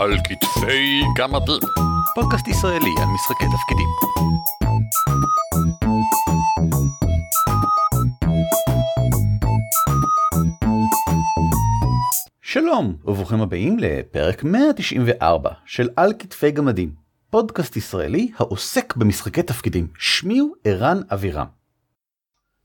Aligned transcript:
על 0.00 0.16
כתפי 0.24 1.02
גמדים. 1.16 1.62
פודקאסט 2.14 2.48
ישראלי 2.48 2.90
על 2.98 3.06
משחקי 3.14 3.44
תפקידים. 3.44 3.88
שלום 12.42 12.96
וברוכים 13.04 13.40
הבאים 13.40 13.78
לפרק 13.78 14.44
194 14.44 15.50
של 15.66 15.88
על 15.96 16.12
כתפי 16.18 16.50
גמדים, 16.50 16.92
פודקאסט 17.30 17.76
ישראלי 17.76 18.30
העוסק 18.36 18.96
במשחקי 18.96 19.42
תפקידים. 19.42 19.86
שמי 19.98 20.38
הוא 20.38 20.54
ערן 20.64 21.00
אבירם. 21.12 21.46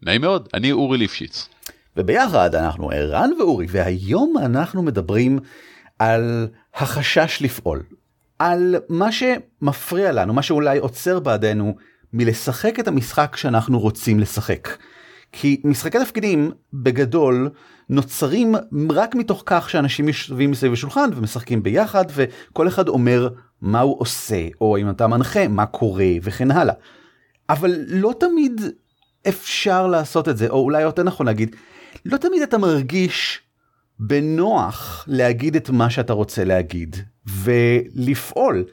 נעים 0.02 0.22
מאוד, 0.22 0.50
אני 0.54 0.72
אורי 0.72 0.98
ליפשיץ. 0.98 1.50
וביחד 1.98 2.56
אנחנו 2.56 2.90
ערן 2.90 3.30
ואורי 3.40 3.66
והיום 3.70 4.34
אנחנו 4.38 4.84
מדברים 4.84 5.40
על 6.00 6.48
החשש 6.76 7.42
לפעול, 7.42 7.84
על 8.40 8.76
מה 8.90 9.12
שמפריע 9.12 10.12
לנו, 10.12 10.34
מה 10.34 10.42
שאולי 10.42 10.78
עוצר 10.78 11.20
בעדנו 11.20 11.76
מלשחק 12.14 12.80
את 12.80 12.88
המשחק 12.88 13.36
שאנחנו 13.36 13.80
רוצים 13.80 14.20
לשחק. 14.20 14.70
כי 15.32 15.62
משחקי 15.64 16.00
תפקידים 16.00 16.52
בגדול 16.74 17.50
נוצרים 17.90 18.56
רק 18.90 19.16
מתוך 19.16 19.44
כך 19.46 19.70
שאנשים 19.70 20.08
יושבים 20.08 20.52
מסביב 20.52 20.72
לשולחן 20.72 21.10
ומשחקים 21.16 21.64
ביחד 21.64 22.06
וכל 22.14 22.68
אחד 22.68 22.88
אומר 22.88 23.30
מה 23.62 23.80
הוא 23.80 23.96
עושה 24.00 24.48
או 24.62 24.78
אם 24.78 24.90
אתה 24.90 25.08
מנחה 25.08 25.48
מה 25.48 25.66
קורה 25.66 26.10
וכן 26.22 26.52
הלאה. 26.52 26.74
אבל 27.50 27.76
לא 27.88 28.14
תמיד 28.20 28.62
אפשר 29.28 29.88
לעשות 29.88 30.30
את 30.30 30.38
זה 30.38 30.48
או 30.50 30.60
אולי 30.60 30.82
יותר 30.82 31.04
נכון 31.04 31.26
להגיד 31.26 31.56
לא 32.06 32.18
תמיד 32.18 32.42
אתה 32.42 32.58
מרגיש 32.58 33.42
בנוח 34.00 35.06
להגיד 35.08 35.56
את 35.56 35.70
מה 35.70 35.90
שאתה 35.90 36.14
רוצה 36.14 36.44
להגיד 36.44 36.96
ולפעול 37.28 38.66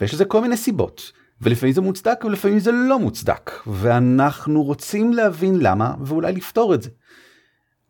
ויש 0.00 0.14
לזה 0.14 0.24
כל 0.24 0.40
מיני 0.40 0.56
סיבות 0.56 1.12
ולפעמים 1.40 1.74
זה 1.74 1.80
מוצדק 1.80 2.24
ולפעמים 2.24 2.58
זה 2.58 2.72
לא 2.72 2.98
מוצדק 2.98 3.50
ואנחנו 3.66 4.62
רוצים 4.62 5.12
להבין 5.12 5.58
למה 5.60 5.94
ואולי 6.04 6.32
לפתור 6.32 6.74
את 6.74 6.82
זה. 6.82 6.90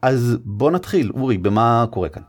אז 0.03 0.37
בוא 0.45 0.71
נתחיל 0.71 1.11
אורי 1.15 1.39
במה 1.39 1.87
קורה 1.91 2.09
כאן. 2.09 2.23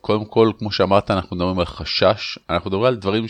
קודם 0.00 0.24
כל 0.24 0.50
כמו 0.58 0.72
שאמרת 0.72 1.10
אנחנו 1.10 1.36
מדברים 1.36 1.58
על 1.58 1.64
חשש 1.64 2.38
אנחנו 2.50 2.70
מדברים 2.70 2.86
על 2.86 2.96
דברים 2.96 3.24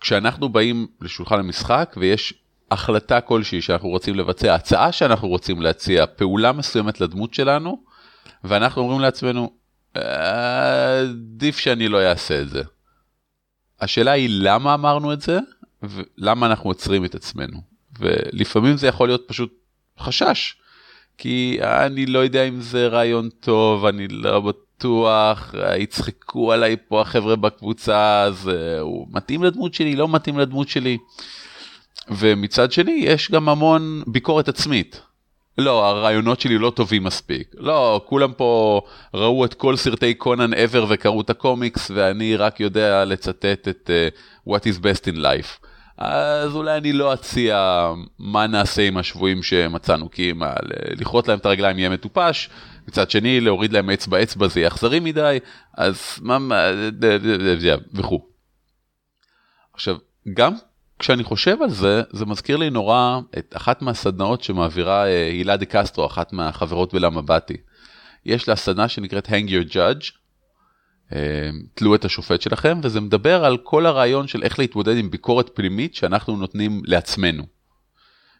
שכשאנחנו 0.00 0.48
באים 0.48 0.86
לשולחן 1.00 1.38
המשחק 1.38 1.94
ויש 1.96 2.34
החלטה 2.70 3.20
כלשהי 3.20 3.62
שאנחנו 3.62 3.88
רוצים 3.88 4.14
לבצע 4.14 4.54
הצעה 4.54 4.92
שאנחנו 4.92 5.28
רוצים 5.28 5.62
להציע 5.62 6.04
פעולה 6.16 6.52
מסוימת 6.52 7.00
לדמות 7.00 7.34
שלנו 7.34 7.82
ואנחנו 8.44 8.82
אומרים 8.82 9.00
לעצמנו 9.00 9.50
עדיף 9.94 11.58
שאני 11.58 11.88
לא 11.88 12.02
אעשה 12.02 12.42
את 12.42 12.48
זה. 12.48 12.62
השאלה 13.80 14.10
היא 14.12 14.28
למה 14.32 14.74
אמרנו 14.74 15.12
את 15.12 15.20
זה 15.20 15.38
ולמה 15.82 16.46
אנחנו 16.46 16.70
עוצרים 16.70 17.04
את 17.04 17.14
עצמנו 17.14 17.60
ולפעמים 17.98 18.76
זה 18.76 18.86
יכול 18.86 19.08
להיות 19.08 19.24
פשוט 19.26 19.52
חשש 19.98 20.56
כי 21.18 21.58
אני 21.62 22.06
לא 22.06 22.18
יודע 22.18 22.42
אם 22.44 22.60
זה 22.60 22.86
רעיון 22.86 23.28
טוב 23.40 23.86
אני 23.86 24.08
לא 24.08 24.40
בטוח 24.40 25.54
יצחקו 25.78 26.52
עליי 26.52 26.76
פה 26.88 27.00
החבר'ה 27.00 27.36
בקבוצה 27.36 28.22
אז 28.22 28.50
הוא 28.80 29.06
מתאים 29.10 29.44
לדמות 29.44 29.74
שלי 29.74 29.96
לא 29.96 30.08
מתאים 30.08 30.38
לדמות 30.38 30.68
שלי. 30.68 30.98
ומצד 32.08 32.72
שני 32.72 33.00
יש 33.04 33.30
גם 33.30 33.48
המון 33.48 34.02
ביקורת 34.06 34.48
עצמית. 34.48 35.00
לא 35.58 35.88
הרעיונות 35.88 36.40
שלי 36.40 36.58
לא 36.58 36.70
טובים 36.70 37.04
מספיק 37.04 37.54
לא 37.58 38.04
כולם 38.06 38.32
פה 38.32 38.80
ראו 39.14 39.44
את 39.44 39.54
כל 39.54 39.76
סרטי 39.76 40.14
קונן 40.14 40.52
ever 40.52 40.84
וקראו 40.88 41.20
את 41.20 41.30
הקומיקס 41.30 41.90
ואני 41.94 42.36
רק 42.36 42.60
יודע 42.60 43.04
לצטט 43.04 43.68
את 43.68 43.90
uh, 43.90 44.50
what 44.50 44.60
is 44.60 44.78
best 44.78 45.14
in 45.14 45.16
life. 45.16 45.66
אז 45.98 46.56
אולי 46.56 46.76
אני 46.76 46.92
לא 46.92 47.14
אציע 47.14 47.88
מה 48.18 48.46
נעשה 48.46 48.82
עם 48.82 48.96
השבויים 48.96 49.42
שמצאנו 49.42 50.10
כי 50.10 50.32
מה 50.32 50.52
לכרות 51.00 51.28
להם 51.28 51.38
את 51.38 51.46
הרגליים 51.46 51.78
יהיה 51.78 51.90
מטופש 51.90 52.50
מצד 52.88 53.10
שני 53.10 53.40
להוריד 53.40 53.72
להם 53.72 53.90
אצבע 53.90 54.22
אצבע 54.22 54.48
זה 54.48 54.60
יהיה 54.60 54.68
אכזרי 54.68 55.00
מדי 55.00 55.38
אז 55.76 56.18
מה 56.22 56.38
וכו'. 57.94 58.26
עכשיו 59.74 59.96
גם 60.34 60.54
כשאני 61.04 61.24
חושב 61.24 61.62
על 61.62 61.70
זה, 61.70 62.02
זה 62.10 62.26
מזכיר 62.26 62.56
לי 62.56 62.70
נורא 62.70 63.20
את 63.38 63.54
אחת 63.56 63.82
מהסדנאות 63.82 64.42
שמעבירה 64.42 65.02
הילה 65.02 65.56
דה 65.56 65.64
קסטרו, 65.64 66.06
אחת 66.06 66.32
מהחברות 66.32 66.94
בלמה 66.94 67.22
באתי. 67.22 67.56
יש 68.26 68.48
לה 68.48 68.56
סדנה 68.56 68.88
שנקראת 68.88 69.26
hang 69.26 69.48
your 69.48 69.72
judge, 69.72 70.10
תלו 71.74 71.94
את 71.94 72.04
השופט 72.04 72.40
שלכם, 72.40 72.80
וזה 72.82 73.00
מדבר 73.00 73.44
על 73.44 73.56
כל 73.56 73.86
הרעיון 73.86 74.26
של 74.26 74.42
איך 74.42 74.58
להתמודד 74.58 74.96
עם 74.96 75.10
ביקורת 75.10 75.50
פנימית 75.54 75.94
שאנחנו 75.94 76.36
נותנים 76.36 76.82
לעצמנו. 76.84 77.42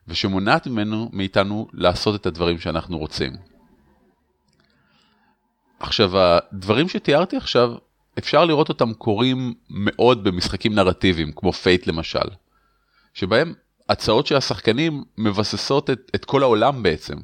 ושמונעת 0.09 0.67
ממנו, 0.67 1.11
מאיתנו, 1.13 1.69
לעשות 1.73 2.21
את 2.21 2.27
הדברים 2.27 2.59
שאנחנו 2.59 2.99
רוצים. 2.99 3.33
עכשיו, 5.81 6.11
הדברים 6.19 6.89
שתיארתי 6.89 7.37
עכשיו, 7.37 7.75
אפשר 8.19 8.45
לראות 8.45 8.69
אותם 8.69 8.93
קורים 8.93 9.55
מאוד 9.71 10.25
במשחקים 10.25 10.75
נרטיביים, 10.75 11.33
כמו 11.33 11.53
פייט 11.53 11.87
למשל. 11.87 12.44
שבהם 13.15 13.55
הצעות 13.89 14.27
של 14.27 14.37
השחקנים 14.37 15.05
מבססות 15.19 15.91
את, 15.91 16.11
את 16.15 16.25
כל 16.25 16.43
העולם 16.43 16.83
בעצם. 16.83 17.17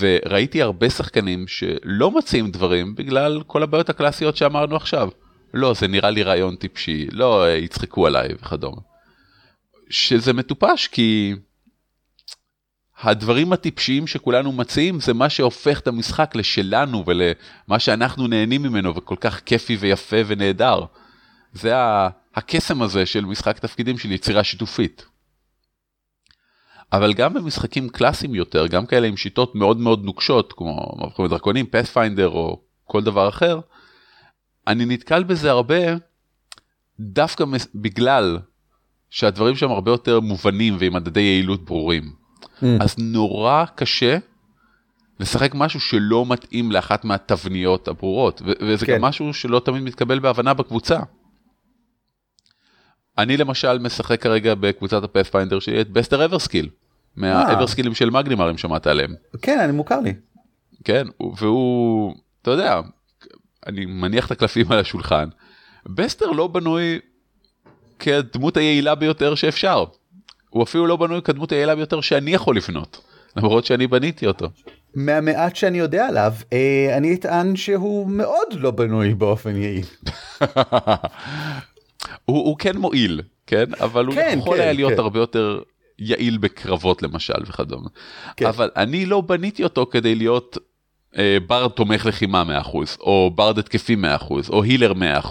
וראיתי 0.00 0.62
הרבה 0.62 0.90
שחקנים 0.90 1.48
שלא 1.48 2.10
מציעים 2.10 2.50
דברים 2.50 2.94
בגלל 2.94 3.42
כל 3.46 3.62
הבעיות 3.62 3.90
הקלאסיות 3.90 4.36
שאמרנו 4.36 4.76
עכשיו. 4.76 5.08
לא, 5.54 5.74
זה 5.74 5.88
נראה 5.88 6.10
לי 6.10 6.22
רעיון 6.22 6.56
טיפשי, 6.56 7.06
לא 7.12 7.52
יצחקו 7.56 8.06
עליי 8.06 8.28
וכדומה. 8.34 8.80
שזה 9.90 10.32
מטופש 10.32 10.86
כי 10.86 11.34
הדברים 13.00 13.52
הטיפשיים 13.52 14.06
שכולנו 14.06 14.52
מציעים 14.52 15.00
זה 15.00 15.14
מה 15.14 15.28
שהופך 15.28 15.80
את 15.80 15.88
המשחק 15.88 16.36
לשלנו 16.36 17.04
ולמה 17.06 17.78
שאנחנו 17.78 18.26
נהנים 18.26 18.62
ממנו 18.62 18.96
וכל 18.96 19.16
כך 19.20 19.40
כיפי 19.46 19.76
ויפה 19.76 20.16
ונהדר. 20.26 20.80
זה 21.52 21.72
הקסם 22.36 22.82
הזה 22.82 23.06
של 23.06 23.24
משחק 23.24 23.58
תפקידים 23.58 23.98
של 23.98 24.12
יצירה 24.12 24.44
שיתופית. 24.44 25.06
אבל 26.92 27.12
גם 27.12 27.34
במשחקים 27.34 27.88
קלאסיים 27.88 28.34
יותר, 28.34 28.66
גם 28.66 28.86
כאלה 28.86 29.06
עם 29.06 29.16
שיטות 29.16 29.54
מאוד 29.54 29.76
מאוד 29.76 30.04
נוקשות, 30.04 30.52
כמו 30.56 30.96
מבחורים 31.04 31.30
דרקונים, 31.30 31.66
פאת'פיינדר 31.66 32.28
או 32.28 32.60
כל 32.84 33.02
דבר 33.02 33.28
אחר, 33.28 33.60
אני 34.66 34.84
נתקל 34.84 35.22
בזה 35.22 35.50
הרבה 35.50 35.76
דווקא 37.00 37.44
בגלל 37.74 38.38
שהדברים 39.10 39.56
שם 39.56 39.70
הרבה 39.70 39.90
יותר 39.90 40.20
מובנים 40.20 40.76
ועם 40.78 40.94
מדדי 40.94 41.20
יעילות 41.20 41.64
ברורים. 41.64 42.12
Mm. 42.42 42.66
אז 42.80 42.94
נורא 42.98 43.64
קשה 43.74 44.18
לשחק 45.20 45.54
משהו 45.54 45.80
שלא 45.80 46.26
מתאים 46.28 46.72
לאחת 46.72 47.04
מהתבניות 47.04 47.88
הברורות, 47.88 48.42
וזה 48.60 48.86
כן. 48.86 48.94
גם 48.94 49.02
משהו 49.02 49.34
שלא 49.34 49.62
תמיד 49.64 49.82
מתקבל 49.82 50.18
בהבנה 50.18 50.54
בקבוצה. 50.54 51.00
אני 53.18 53.36
למשל 53.36 53.78
משחק 53.78 54.22
כרגע 54.22 54.54
בקבוצת 54.54 55.04
הפאת'פיינדר 55.04 55.58
שלי 55.58 55.80
את 55.80 55.90
בסטר 55.90 56.24
אברסקיל, 56.24 56.68
מהאברסקילים 57.16 57.94
של 57.94 58.10
מגנימר 58.10 58.50
אם 58.50 58.58
שמעת 58.58 58.86
עליהם. 58.86 59.14
כן, 59.42 59.58
אני 59.60 59.72
מוכר 59.72 60.00
לי. 60.00 60.14
כן, 60.84 61.06
והוא, 61.36 62.14
אתה 62.42 62.50
יודע, 62.50 62.80
אני 63.66 63.86
מניח 63.86 64.26
את 64.26 64.30
הקלפים 64.30 64.72
על 64.72 64.78
השולחן, 64.78 65.28
בסטר 65.86 66.30
לא 66.30 66.46
בנוי 66.46 66.98
כדמות 67.98 68.56
היעילה 68.56 68.94
ביותר 68.94 69.34
שאפשר. 69.34 69.84
הוא 70.50 70.62
אפילו 70.62 70.86
לא 70.86 70.96
בנוי 70.96 71.22
כדמות 71.22 71.52
היעילה 71.52 71.74
ביותר 71.74 72.00
שאני 72.00 72.30
יכול 72.30 72.56
לפנות, 72.56 73.04
למרות 73.36 73.66
שאני 73.66 73.86
בניתי 73.86 74.26
אותו. 74.26 74.48
מהמעט 74.94 75.56
שאני 75.56 75.78
יודע 75.78 76.06
עליו, 76.06 76.32
אה, 76.52 76.96
אני 76.96 77.14
אטען 77.14 77.56
שהוא 77.56 78.08
מאוד 78.10 78.48
לא 78.52 78.70
בנוי 78.70 79.14
באופן 79.14 79.56
יעיל. 79.56 79.86
הוא, 82.24 82.38
הוא 82.38 82.58
כן 82.58 82.76
מועיל, 82.76 83.20
כן? 83.46 83.64
אבל 83.80 84.12
כן, 84.14 84.30
הוא 84.34 84.42
יכול 84.42 84.56
כן, 84.56 84.62
היה 84.62 84.72
להיות 84.72 84.92
כן. 84.92 84.98
הרבה 84.98 85.18
יותר 85.18 85.60
יעיל 85.98 86.38
בקרבות 86.38 87.02
למשל 87.02 87.42
וכדומה. 87.46 87.88
כן. 88.36 88.46
אבל 88.46 88.70
אני 88.76 89.06
לא 89.06 89.20
בניתי 89.20 89.64
אותו 89.64 89.86
כדי 89.90 90.14
להיות 90.14 90.58
אה, 91.18 91.38
ברד 91.46 91.70
תומך 91.70 92.06
לחימה 92.06 92.60
100%, 92.62 92.76
או 93.00 93.30
ברד 93.34 93.58
התקפי 93.58 93.96
100%, 94.20 94.30
או 94.48 94.62
הילר 94.62 94.92
100%, 94.92 95.26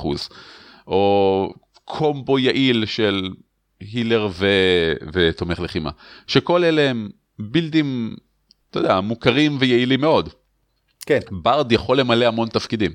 או 0.88 1.54
קומבו 1.86 2.40
יעיל 2.40 2.86
של 2.86 3.30
הילר 3.80 4.28
ו... 4.32 4.48
ותומך 5.14 5.60
לחימה. 5.60 5.90
שכל 6.28 6.64
אלה 6.64 6.90
הם 6.90 7.10
בילדים, 7.40 8.16
אתה 8.70 8.80
יודע, 8.80 9.00
מוכרים 9.00 9.58
ויעילים 9.60 10.02
מאוד. 10.02 10.30
כן. 11.06 11.20
ברד 11.32 11.72
יכול 11.72 12.00
למלא 12.00 12.26
המון 12.26 12.50
תפקידים. 12.50 12.92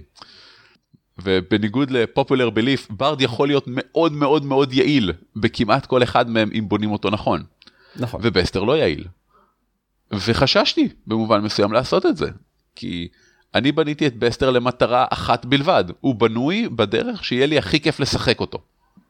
ובניגוד 1.23 1.91
לפופולר 1.91 2.51
בליף, 2.51 2.89
ברד 2.91 3.21
יכול 3.21 3.49
להיות 3.49 3.65
מאוד 3.67 4.13
מאוד 4.13 4.45
מאוד 4.45 4.73
יעיל 4.73 5.13
בכמעט 5.37 5.87
כל 5.87 6.03
אחד 6.03 6.31
מהם 6.31 6.51
אם 6.59 6.69
בונים 6.69 6.93
אותו 6.93 7.11
נכון. 7.11 7.43
נכון. 7.97 8.21
ובסטר 8.25 8.65
לא 8.65 8.77
יעיל. 8.77 9.05
וחששתי 10.13 10.89
במובן 11.07 11.41
מסוים 11.41 11.73
לעשות 11.73 12.07
את 12.07 12.17
זה, 12.17 12.27
כי 12.77 13.09
אני 13.55 13.73
בניתי 13.73 14.07
את 14.07 14.17
בסטר 14.17 14.51
למטרה 14.51 15.07
אחת 15.11 15.45
בלבד, 15.45 15.85
הוא 16.01 16.15
בנוי 16.15 16.69
בדרך 16.69 17.25
שיהיה 17.25 17.47
לי 17.47 17.59
הכי 17.59 17.81
כיף 17.81 18.01
לשחק 18.01 18.41
אותו. 18.41 18.59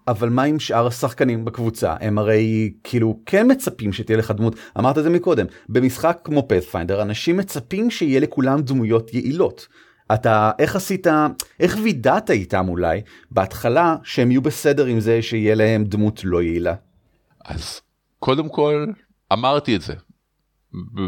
אבל 0.09 0.29
מה 0.29 0.43
עם 0.43 0.59
שאר 0.59 0.87
השחקנים 0.87 1.45
בקבוצה 1.45 1.95
הם 2.01 2.19
הרי 2.19 2.73
כאילו 2.85 3.21
כן 3.27 3.51
מצפים 3.51 3.93
שתהיה 3.93 4.19
לך 4.19 4.31
דמות 4.31 4.55
אמרת 4.79 4.99
את 4.99 5.03
זה 5.03 5.11
מקודם 5.11 5.47
במשחק 5.69 6.19
כמו 6.25 6.49
פאת'פיינדר 6.49 7.03
אנשים 7.03 7.37
מצפים 7.37 7.91
שיהיה 7.91 8.21
לכולם 8.21 8.63
דמויות 8.63 9.15
יעילות. 9.15 9.69
אתה 10.15 10.51
איך 10.59 10.77
עשית 10.77 11.07
איך 11.61 11.79
וידאת 11.83 12.31
איתם 12.31 12.69
אולי 12.69 13.01
בהתחלה 13.31 13.97
שהם 14.05 14.31
יהיו 14.31 14.43
בסדר 14.43 14.87
עם 14.87 15.01
זה 15.01 15.23
שיהיה 15.23 15.55
להם 15.55 15.85
דמות 15.85 16.21
לא 16.25 16.43
יעילה. 16.43 16.75
אז 17.45 17.81
קודם 18.19 18.49
כל 18.49 18.87
אמרתי 19.33 19.77
את 19.77 19.81
זה 19.81 19.95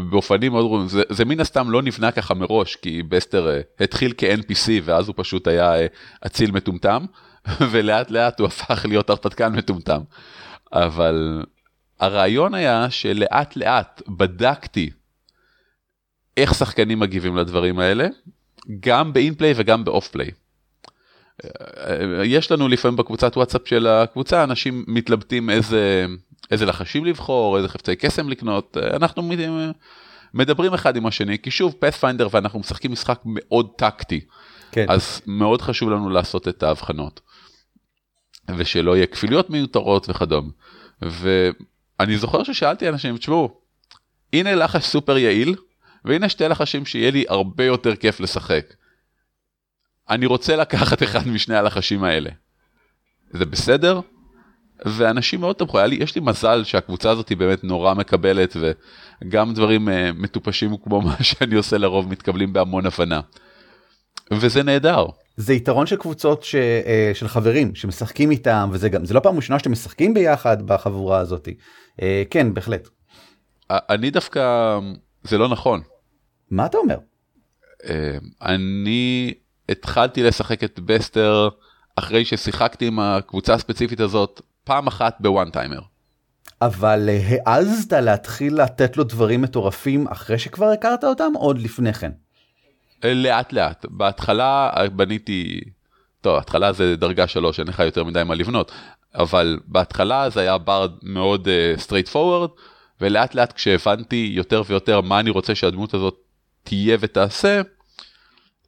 באופנים 0.09 0.51
מאוד 0.51 0.65
גרועים 0.65 0.87
זה, 0.87 1.01
זה 1.09 1.25
מן 1.25 1.39
הסתם 1.39 1.71
לא 1.71 1.81
נבנה 1.81 2.11
ככה 2.11 2.33
מראש 2.33 2.75
כי 2.75 3.03
בסטר 3.03 3.47
uh, 3.47 3.83
התחיל 3.83 4.13
כ-NPC 4.17 4.69
ואז 4.83 5.07
הוא 5.07 5.15
פשוט 5.17 5.47
היה 5.47 5.75
uh, 5.75 5.89
אציל 6.25 6.51
מטומטם 6.51 7.05
ולאט 7.71 8.11
לאט 8.11 8.39
הוא 8.39 8.47
הפך 8.47 8.85
להיות 8.89 9.09
הרפתקן 9.09 9.53
מטומטם. 9.55 10.01
אבל 10.73 11.43
הרעיון 11.99 12.53
היה 12.53 12.89
שלאט 12.89 13.55
לאט 13.55 14.01
בדקתי 14.07 14.89
איך 16.37 16.53
שחקנים 16.53 16.99
מגיבים 16.99 17.37
לדברים 17.37 17.79
האלה 17.79 18.07
גם 18.79 19.13
ב-in 19.13 19.33
play 19.33 19.53
וגם 19.55 19.83
ב-off 19.83 20.07
play. 20.07 20.31
יש 22.23 22.51
לנו 22.51 22.67
לפעמים 22.67 22.97
בקבוצת 22.97 23.37
וואטסאפ 23.37 23.61
של 23.67 23.87
הקבוצה 23.87 24.43
אנשים 24.43 24.85
מתלבטים 24.87 25.49
איזה 25.49 26.05
איזה 26.51 26.65
לחשים 26.65 27.05
לבחור 27.05 27.57
איזה 27.57 27.67
חפצי 27.69 27.95
קסם 27.95 28.29
לקנות 28.29 28.77
אנחנו 28.77 29.29
מדברים 30.33 30.73
אחד 30.73 30.95
עם 30.95 31.05
השני 31.05 31.37
כי 31.39 31.51
שוב 31.51 31.75
פאת'פיינדר 31.79 32.27
ואנחנו 32.31 32.59
משחקים 32.59 32.91
משחק 32.91 33.19
מאוד 33.25 33.67
טקטי 33.77 34.21
כן. 34.71 34.85
אז 34.89 35.21
מאוד 35.27 35.61
חשוב 35.61 35.89
לנו 35.89 36.09
לעשות 36.09 36.47
את 36.47 36.63
ההבחנות. 36.63 37.21
ושלא 38.57 38.95
יהיה 38.95 39.05
כפילויות 39.05 39.49
מיותרות 39.49 40.09
וכדומה. 40.09 40.49
ואני 41.01 42.17
זוכר 42.17 42.43
ששאלתי 42.43 42.89
אנשים 42.89 43.17
תשמעו 43.17 43.57
הנה 44.33 44.55
לחש 44.55 44.85
סופר 44.85 45.17
יעיל 45.17 45.55
והנה 46.05 46.29
שתי 46.29 46.47
לחשים 46.47 46.85
שיהיה 46.85 47.11
לי 47.11 47.25
הרבה 47.29 47.65
יותר 47.65 47.95
כיף 47.95 48.19
לשחק. 48.19 48.73
אני 50.09 50.25
רוצה 50.25 50.55
לקחת 50.55 51.03
אחד 51.03 51.27
משני 51.27 51.55
הלחשים 51.55 52.03
האלה. 52.03 52.29
זה 53.31 53.45
בסדר? 53.45 53.99
ואנשים 54.85 55.39
מאוד 55.39 55.55
תמכו, 55.55 55.79
לי, 55.79 55.95
יש 55.95 56.15
לי 56.15 56.21
מזל 56.21 56.63
שהקבוצה 56.63 57.11
הזאת 57.11 57.29
היא 57.29 57.37
באמת 57.37 57.63
נורא 57.63 57.93
מקבלת 57.93 58.57
וגם 59.23 59.53
דברים 59.53 59.87
uh, 59.87 59.91
מטופשים 60.15 60.77
כמו 60.83 61.01
מה 61.07 61.15
שאני 61.21 61.55
עושה 61.55 61.77
לרוב 61.77 62.09
מתקבלים 62.09 62.53
בהמון 62.53 62.85
הבנה. 62.85 63.21
וזה 64.31 64.63
נהדר. 64.63 65.05
זה 65.37 65.53
יתרון 65.53 65.87
של 65.87 65.95
קבוצות 65.95 66.43
ש, 66.43 66.55
uh, 66.55 67.17
של 67.17 67.27
חברים 67.27 67.75
שמשחקים 67.75 68.31
איתם 68.31 68.69
וזה 68.71 68.89
גם 68.89 69.05
זה 69.05 69.13
לא 69.13 69.19
פעם 69.19 69.35
ראשונה 69.35 69.59
שאתם 69.59 69.71
משחקים 69.71 70.13
ביחד 70.13 70.67
בחבורה 70.67 71.17
הזאת. 71.17 71.47
Uh, 71.47 72.03
כן 72.29 72.53
בהחלט. 72.53 72.87
אני 73.69 74.09
דווקא 74.09 74.79
זה 75.23 75.37
לא 75.37 75.49
נכון. 75.49 75.81
מה 76.53 76.65
אתה 76.65 76.77
אומר? 76.77 76.97
Uh, 77.81 77.85
אני 78.41 79.33
התחלתי 79.69 80.23
לשחק 80.23 80.63
את 80.63 80.79
בסטר 80.79 81.49
אחרי 81.95 82.25
ששיחקתי 82.25 82.87
עם 82.87 82.99
הקבוצה 82.99 83.53
הספציפית 83.53 83.99
הזאת 83.99 84.41
פעם 84.63 84.87
אחת 84.87 85.17
בוואן 85.19 85.49
טיימר. 85.49 85.79
אבל 86.61 87.09
העזת 87.45 87.93
להתחיל 87.93 88.61
לתת 88.61 88.97
לו 88.97 89.03
דברים 89.03 89.41
מטורפים 89.41 90.07
אחרי 90.07 90.39
שכבר 90.39 90.65
הכרת 90.65 91.03
אותם 91.03 91.31
עוד 91.35 91.59
לפני 91.59 91.93
כן. 91.93 92.11
לאט 93.03 93.53
לאט 93.53 93.85
בהתחלה 93.89 94.71
בניתי 94.95 95.61
טוב 96.21 96.37
התחלה 96.37 96.73
זה 96.73 96.95
דרגה 96.95 97.27
שלוש 97.27 97.59
אין 97.59 97.67
לך 97.67 97.79
יותר 97.79 98.03
מדי 98.03 98.23
מה 98.23 98.35
לבנות 98.35 98.71
אבל 99.15 99.59
בהתחלה 99.65 100.29
זה 100.29 100.39
היה 100.39 100.57
ברד 100.57 100.91
מאוד 101.03 101.47
straight 101.77 102.07
uh, 102.07 102.11
forward 102.11 102.49
ולאט 103.01 103.35
לאט 103.35 103.53
כשהבנתי 103.53 104.31
יותר 104.35 104.61
ויותר 104.67 105.01
מה 105.01 105.19
אני 105.19 105.29
רוצה 105.29 105.55
שהדמות 105.55 105.93
הזאת 105.93 106.22
תהיה 106.63 106.97
ותעשה 106.99 107.61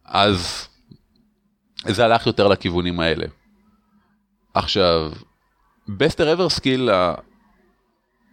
אז 0.06 0.68
זה 1.88 2.06
הלך 2.06 2.27
יותר 2.27 2.47
לכיוונים 2.47 3.00
האלה. 3.00 3.25
עכשיו 4.53 5.12
בסטר 5.88 6.33
אבר 6.33 6.50
סקיל 6.50 6.89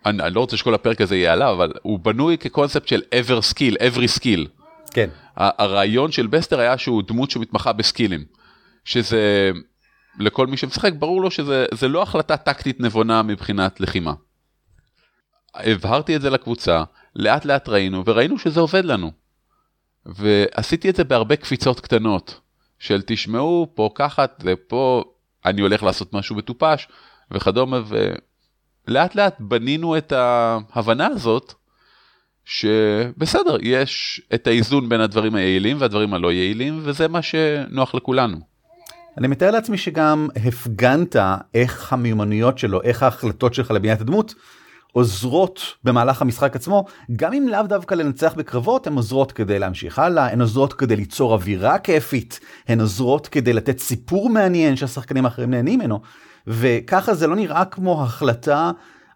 אני, 0.06 0.23
אני 0.23 0.35
לא 0.35 0.41
רוצה 0.41 0.56
שכל 0.56 0.75
הפרק 0.75 1.00
הזה 1.00 1.17
יהיה 1.17 1.32
עליו 1.32 1.53
אבל 1.53 1.73
הוא 1.82 1.99
בנוי 1.99 2.38
כקונספט 2.38 2.88
של 2.88 3.03
ever 3.14 3.53
skill 3.53 3.75
every 3.75 4.19
skill. 4.19 4.49
כן. 4.91 5.11
הרעיון 5.37 6.12
של 6.12 6.26
בסטר 6.26 6.61
היה 6.61 6.79
שהוא 6.79 7.03
דמות 7.03 7.31
שמתמחה 7.31 7.73
בסקילים. 7.73 8.25
שזה 8.85 9.50
לכל 10.19 10.47
מי 10.47 10.56
שמשחק 10.56 10.93
ברור 10.93 11.20
לו 11.23 11.31
שזה 11.31 11.88
לא 11.88 12.03
החלטה 12.03 12.37
טקטית 12.37 12.81
נבונה 12.81 13.23
מבחינת 13.23 13.81
לחימה. 13.81 14.12
הבהרתי 15.55 16.17
את 16.17 16.23
זה 16.23 16.31
לקבוצה 16.31 16.85
לאט 17.17 17.44
לאט 17.44 17.69
ראינו 17.69 18.03
וראינו 18.06 18.38
שזה 18.38 18.61
עובד 18.61 18.85
לנו. 18.85 19.12
ועשיתי 20.06 20.90
את 20.90 20.96
זה 20.96 21.04
בהרבה 21.04 21.37
קפיצות 21.37 21.81
קטנות 21.81 22.40
של 22.78 23.02
תשמעו 23.06 23.66
פה 23.75 23.90
קחת 23.94 24.43
ופה 24.44 25.04
אני 25.44 25.60
הולך 25.60 25.82
לעשות 25.82 26.12
משהו 26.12 26.37
מטופש 26.37 26.88
וכדומה 27.31 27.81
ולאט 28.88 29.14
לאט 29.14 29.37
בנינו 29.40 29.96
את 29.96 30.12
ההבנה 30.12 31.06
הזאת 31.06 31.54
שבסדר, 32.44 33.56
יש 33.60 34.22
את 34.34 34.46
האיזון 34.46 34.88
בין 34.88 35.00
הדברים 35.00 35.34
היעילים 35.34 35.76
והדברים 35.81 36.14
הלא 36.14 36.32
יעילים, 36.32 36.81
וזה 36.82 37.08
מה 37.08 37.22
שנוח 37.22 37.94
לכולנו. 37.94 38.38
אני 39.19 39.28
מתאר 39.28 39.50
לעצמי 39.50 39.78
שגם 39.78 40.28
הפגנת 40.46 41.16
איך 41.55 41.93
המיומנויות 41.93 42.58
שלו, 42.58 42.82
איך 42.82 43.02
ההחלטות 43.02 43.55
שלך 43.55 43.70
לבניית 43.70 44.00
הדמות, 44.00 44.34
עוזרות 44.93 45.61
במהלך 45.85 46.23
המשחק 46.23 46.56
עצמו, 46.56 46.85
גם 47.17 47.33
אם 47.33 47.49
לאו 47.49 47.62
דווקא 47.62 47.94
לנצח 47.94 48.35
בקרבות, 48.35 48.87
הן 48.87 48.94
עוזרות 48.94 49.33
כדי 49.33 49.59
להמשיך 49.59 49.99
הלאה, 49.99 50.33
הן 50.33 50.41
עוזרות 50.41 50.73
כדי 50.73 50.97
ליצור 50.97 51.33
אווירה 51.33 51.79
כיפית, 51.79 52.41
הן 52.69 52.81
עוזרות 52.81 53.27
כדי 53.27 53.53
לתת 53.53 53.79
סיפור 53.79 54.31
מעניין 54.31 54.77
שהשחקנים 54.77 55.25
האחרים 55.25 55.50
נהנים 55.50 55.79
ממנו, 55.79 56.00
וככה 56.47 57.15
זה 57.15 57.27
לא 57.27 57.37
נראה 57.37 57.65
כמו 57.65 58.03
החלטה 58.03 58.71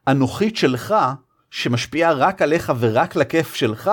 אנוכית 0.08 0.56
שלך 0.56 0.94
שמשפיע 1.50 2.12
רק 2.12 2.42
עליך 2.42 2.72
ורק 2.78 3.16
לכיף 3.16 3.54
שלך 3.54 3.90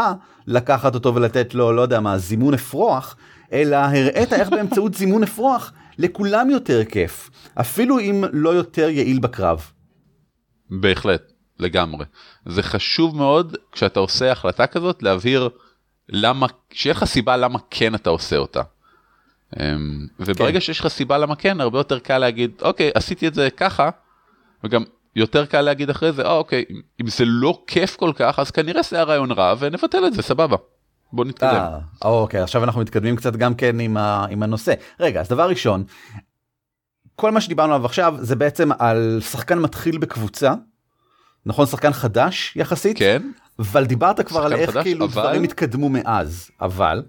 לקחת 0.47 0.95
אותו 0.95 1.15
ולתת 1.15 1.55
לו 1.55 1.73
לא 1.73 1.81
יודע 1.81 1.99
מה 1.99 2.17
זימון 2.17 2.53
אפרוח 2.53 3.15
אלא 3.53 3.75
הראית 3.75 4.33
איך 4.33 4.49
באמצעות 4.49 4.93
זימון 4.93 5.23
אפרוח 5.23 5.73
לכולם 5.97 6.49
יותר 6.49 6.85
כיף 6.85 7.29
אפילו 7.55 7.99
אם 7.99 8.23
לא 8.31 8.49
יותר 8.49 8.89
יעיל 8.89 9.19
בקרב. 9.19 9.61
בהחלט 10.69 11.32
לגמרי 11.63 12.05
זה 12.45 12.63
חשוב 12.63 13.15
מאוד 13.15 13.57
כשאתה 13.71 13.99
עושה 13.99 14.31
החלטה 14.31 14.67
כזאת 14.67 15.03
להבהיר 15.03 15.49
למה 16.09 16.47
שיהיה 16.73 16.95
לך 16.95 17.03
סיבה 17.03 17.37
למה 17.37 17.59
כן 17.69 17.95
אתה 17.95 18.09
עושה 18.09 18.37
אותה. 18.37 18.61
אמ, 19.59 20.07
וברגע 20.19 20.53
כן. 20.53 20.59
שיש 20.59 20.79
לך 20.79 20.87
סיבה 20.87 21.17
למה 21.17 21.35
כן 21.35 21.61
הרבה 21.61 21.79
יותר 21.79 21.99
קל 21.99 22.17
להגיד 22.17 22.51
אוקיי 22.61 22.91
עשיתי 22.95 23.27
את 23.27 23.33
זה 23.33 23.49
ככה 23.49 23.89
וגם 24.63 24.83
יותר 25.15 25.45
קל 25.45 25.61
להגיד 25.61 25.89
אחרי 25.89 26.11
זה, 26.11 26.25
אה 26.25 26.31
אוקיי, 26.31 26.65
אם 27.01 27.07
זה 27.07 27.25
לא 27.25 27.63
כיף 27.67 27.95
כל 27.95 28.11
כך, 28.15 28.39
אז 28.39 28.51
כנראה 28.51 28.81
זה 28.83 28.95
היה 28.95 29.05
רעיון 29.05 29.31
רע 29.31 29.55
ונבטל 29.59 30.07
את 30.07 30.13
זה, 30.13 30.21
סבבה. 30.21 30.57
בוא 31.13 31.25
נתקדם. 31.25 31.49
אה, 31.49 32.09
אוקיי, 32.09 32.41
עכשיו 32.41 32.63
אנחנו 32.63 32.81
מתקדמים 32.81 33.15
קצת 33.15 33.35
גם 33.35 33.55
כן 33.55 33.79
עם, 33.79 33.97
ה, 33.97 34.25
עם 34.29 34.43
הנושא. 34.43 34.73
רגע, 34.99 35.21
אז 35.21 35.29
דבר 35.29 35.49
ראשון, 35.49 35.83
כל 37.15 37.31
מה 37.31 37.41
שדיברנו 37.41 37.73
עליו 37.73 37.85
עכשיו 37.85 38.15
זה 38.19 38.35
בעצם 38.35 38.69
על 38.79 39.19
שחקן 39.21 39.59
מתחיל 39.59 39.97
בקבוצה, 39.97 40.53
נכון? 41.45 41.65
שחקן 41.65 41.93
חדש 41.93 42.53
יחסית? 42.55 42.97
כן. 42.97 43.21
אבל 43.59 43.85
דיברת 43.85 44.21
כבר 44.27 44.45
על 44.45 44.53
איך 44.53 44.69
חדש, 44.69 44.83
כאילו 44.83 45.05
אבל... 45.05 45.21
דברים 45.21 45.43
התקדמו 45.43 45.89
מאז, 45.89 46.51
אבל... 46.61 47.03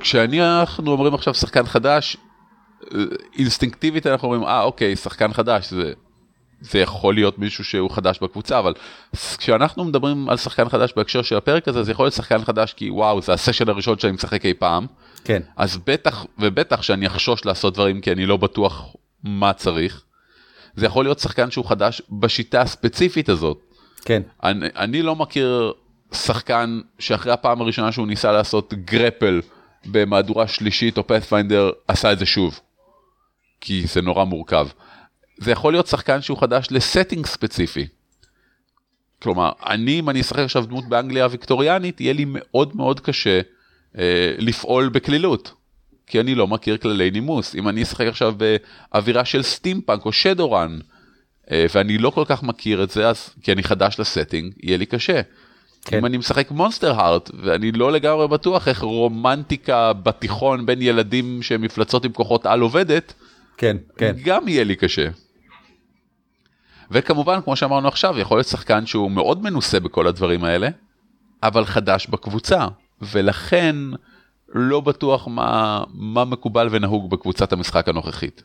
כשאני 0.00 0.42
אנחנו 0.42 0.92
אומרים 0.92 1.14
עכשיו 1.14 1.34
שחקן 1.34 1.66
חדש, 1.66 2.16
אינסטינקטיבית 3.38 4.06
אנחנו 4.06 4.28
אומרים 4.28 4.44
אה 4.44 4.62
אוקיי 4.62 4.96
שחקן 4.96 5.32
חדש 5.32 5.70
זה 5.70 5.92
זה 6.60 6.78
יכול 6.78 7.14
להיות 7.14 7.38
מישהו 7.38 7.64
שהוא 7.64 7.90
חדש 7.90 8.18
בקבוצה 8.22 8.58
אבל 8.58 8.74
כשאנחנו 9.38 9.84
מדברים 9.84 10.28
על 10.28 10.36
שחקן 10.36 10.68
חדש 10.68 10.92
בהקשר 10.96 11.22
של 11.22 11.36
הפרק 11.36 11.68
הזה 11.68 11.82
זה 11.82 11.92
יכול 11.92 12.04
להיות 12.04 12.14
שחקן 12.14 12.44
חדש 12.44 12.72
כי 12.72 12.90
וואו 12.90 13.22
זה 13.22 13.32
הסשן 13.32 13.68
הראשון 13.68 13.98
שאני 13.98 14.12
משחק 14.12 14.44
אי 14.44 14.54
פעם. 14.54 14.86
כן. 15.24 15.42
אז 15.56 15.78
בטח 15.86 16.26
ובטח 16.38 16.82
שאני 16.82 17.06
אחשוש 17.06 17.44
לעשות 17.44 17.74
דברים 17.74 18.00
כי 18.00 18.12
אני 18.12 18.26
לא 18.26 18.36
בטוח 18.36 18.94
מה 19.24 19.52
צריך. 19.52 20.04
זה 20.76 20.86
יכול 20.86 21.04
להיות 21.04 21.18
שחקן 21.18 21.50
שהוא 21.50 21.64
חדש 21.64 22.02
בשיטה 22.10 22.60
הספציפית 22.60 23.28
הזאת. 23.28 23.58
כן. 24.04 24.22
אני, 24.42 24.66
אני 24.76 25.02
לא 25.02 25.16
מכיר 25.16 25.72
שחקן 26.12 26.80
שאחרי 26.98 27.32
הפעם 27.32 27.60
הראשונה 27.60 27.92
שהוא 27.92 28.06
ניסה 28.06 28.32
לעשות 28.32 28.74
גרפל 28.74 29.40
במהדורה 29.86 30.48
שלישית 30.48 30.98
או 30.98 31.06
פאת'פיינדר 31.06 31.70
עשה 31.88 32.12
את 32.12 32.18
זה 32.18 32.26
שוב. 32.26 32.60
כי 33.60 33.86
זה 33.86 34.02
נורא 34.02 34.24
מורכב. 34.24 34.68
זה 35.38 35.50
יכול 35.50 35.72
להיות 35.72 35.86
שחקן 35.86 36.22
שהוא 36.22 36.38
חדש 36.38 36.68
לסטינג 36.70 37.26
ספציפי. 37.26 37.86
כלומר, 39.22 39.52
אני, 39.66 40.00
אם 40.00 40.10
אני 40.10 40.20
אשחק 40.20 40.38
עכשיו 40.38 40.66
דמות 40.66 40.88
באנגליה 40.88 41.24
הוויקטוריאנית, 41.24 42.00
יהיה 42.00 42.12
לי 42.12 42.24
מאוד 42.28 42.76
מאוד 42.76 43.00
קשה 43.00 43.40
אה, 43.98 44.34
לפעול 44.38 44.88
בקלילות. 44.88 45.52
כי 46.06 46.20
אני 46.20 46.34
לא 46.34 46.46
מכיר 46.46 46.76
כללי 46.76 47.10
נימוס. 47.10 47.54
אם 47.54 47.68
אני 47.68 47.82
אשחק 47.82 48.06
עכשיו 48.06 48.34
באווירה 48.36 49.24
של 49.24 49.42
סטימפאנק 49.42 50.04
או 50.04 50.12
שדורן, 50.12 50.78
אה, 51.50 51.66
ואני 51.74 51.98
לא 51.98 52.10
כל 52.10 52.24
כך 52.26 52.42
מכיר 52.42 52.82
את 52.82 52.90
זה, 52.90 53.08
אז 53.08 53.30
כי 53.42 53.52
אני 53.52 53.62
חדש 53.62 54.00
לסטינג, 54.00 54.52
יהיה 54.62 54.78
לי 54.78 54.86
קשה. 54.86 55.20
כן. 55.84 55.98
אם 55.98 56.06
אני 56.06 56.16
משחק 56.16 56.50
Monster 56.50 57.00
Heart, 57.00 57.30
ואני 57.42 57.72
לא 57.72 57.92
לגמרי 57.92 58.28
בטוח 58.28 58.68
איך 58.68 58.82
רומנטיקה 58.82 59.92
בתיכון 59.92 60.66
בין 60.66 60.82
ילדים 60.82 61.42
שהם 61.42 61.62
מפלצות 61.62 62.04
עם 62.04 62.12
כוחות 62.12 62.46
על 62.46 62.60
עובדת, 62.60 63.14
כן, 63.56 63.76
כן. 63.96 64.16
גם 64.24 64.48
יהיה 64.48 64.64
לי 64.64 64.76
קשה. 64.76 65.08
וכמובן, 66.90 67.40
כמו 67.44 67.56
שאמרנו 67.56 67.88
עכשיו, 67.88 68.18
יכול 68.18 68.36
להיות 68.36 68.46
שחקן 68.46 68.86
שהוא 68.86 69.10
מאוד 69.10 69.42
מנוסה 69.42 69.80
בכל 69.80 70.06
הדברים 70.06 70.44
האלה, 70.44 70.68
אבל 71.42 71.64
חדש 71.64 72.06
בקבוצה, 72.06 72.66
ולכן 73.02 73.76
לא 74.48 74.80
בטוח 74.80 75.28
מה, 75.28 75.84
מה 75.94 76.24
מקובל 76.24 76.68
ונהוג 76.70 77.10
בקבוצת 77.10 77.52
המשחק 77.52 77.88
הנוכחית. 77.88 78.42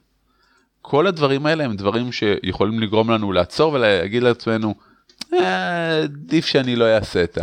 כל 0.81 1.07
הדברים 1.07 1.45
האלה 1.45 1.63
הם 1.63 1.75
דברים 1.75 2.11
שיכולים 2.11 2.79
לגרום 2.79 3.09
לנו 3.11 3.31
לעצור 3.31 3.73
ולהגיד 3.73 4.23
לעצמנו, 4.23 4.75
אה, 5.33 5.97
עדיף 6.03 6.45
שאני 6.45 6.75
לא 6.75 6.95
אעשה 6.95 7.23
את 7.23 7.37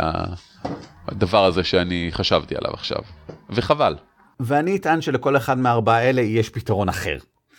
הדבר 1.07 1.45
הזה 1.45 1.63
שאני 1.63 2.09
חשבתי 2.11 2.55
עליו 2.55 2.73
עכשיו, 2.73 3.01
וחבל. 3.49 3.95
ואני 4.39 4.75
אטען 4.75 5.01
שלכל 5.01 5.37
אחד 5.37 5.57
מהארבעה 5.57 5.97
האלה 5.97 6.21
יש 6.21 6.49
פתרון 6.49 6.89
אחר. 6.89 7.17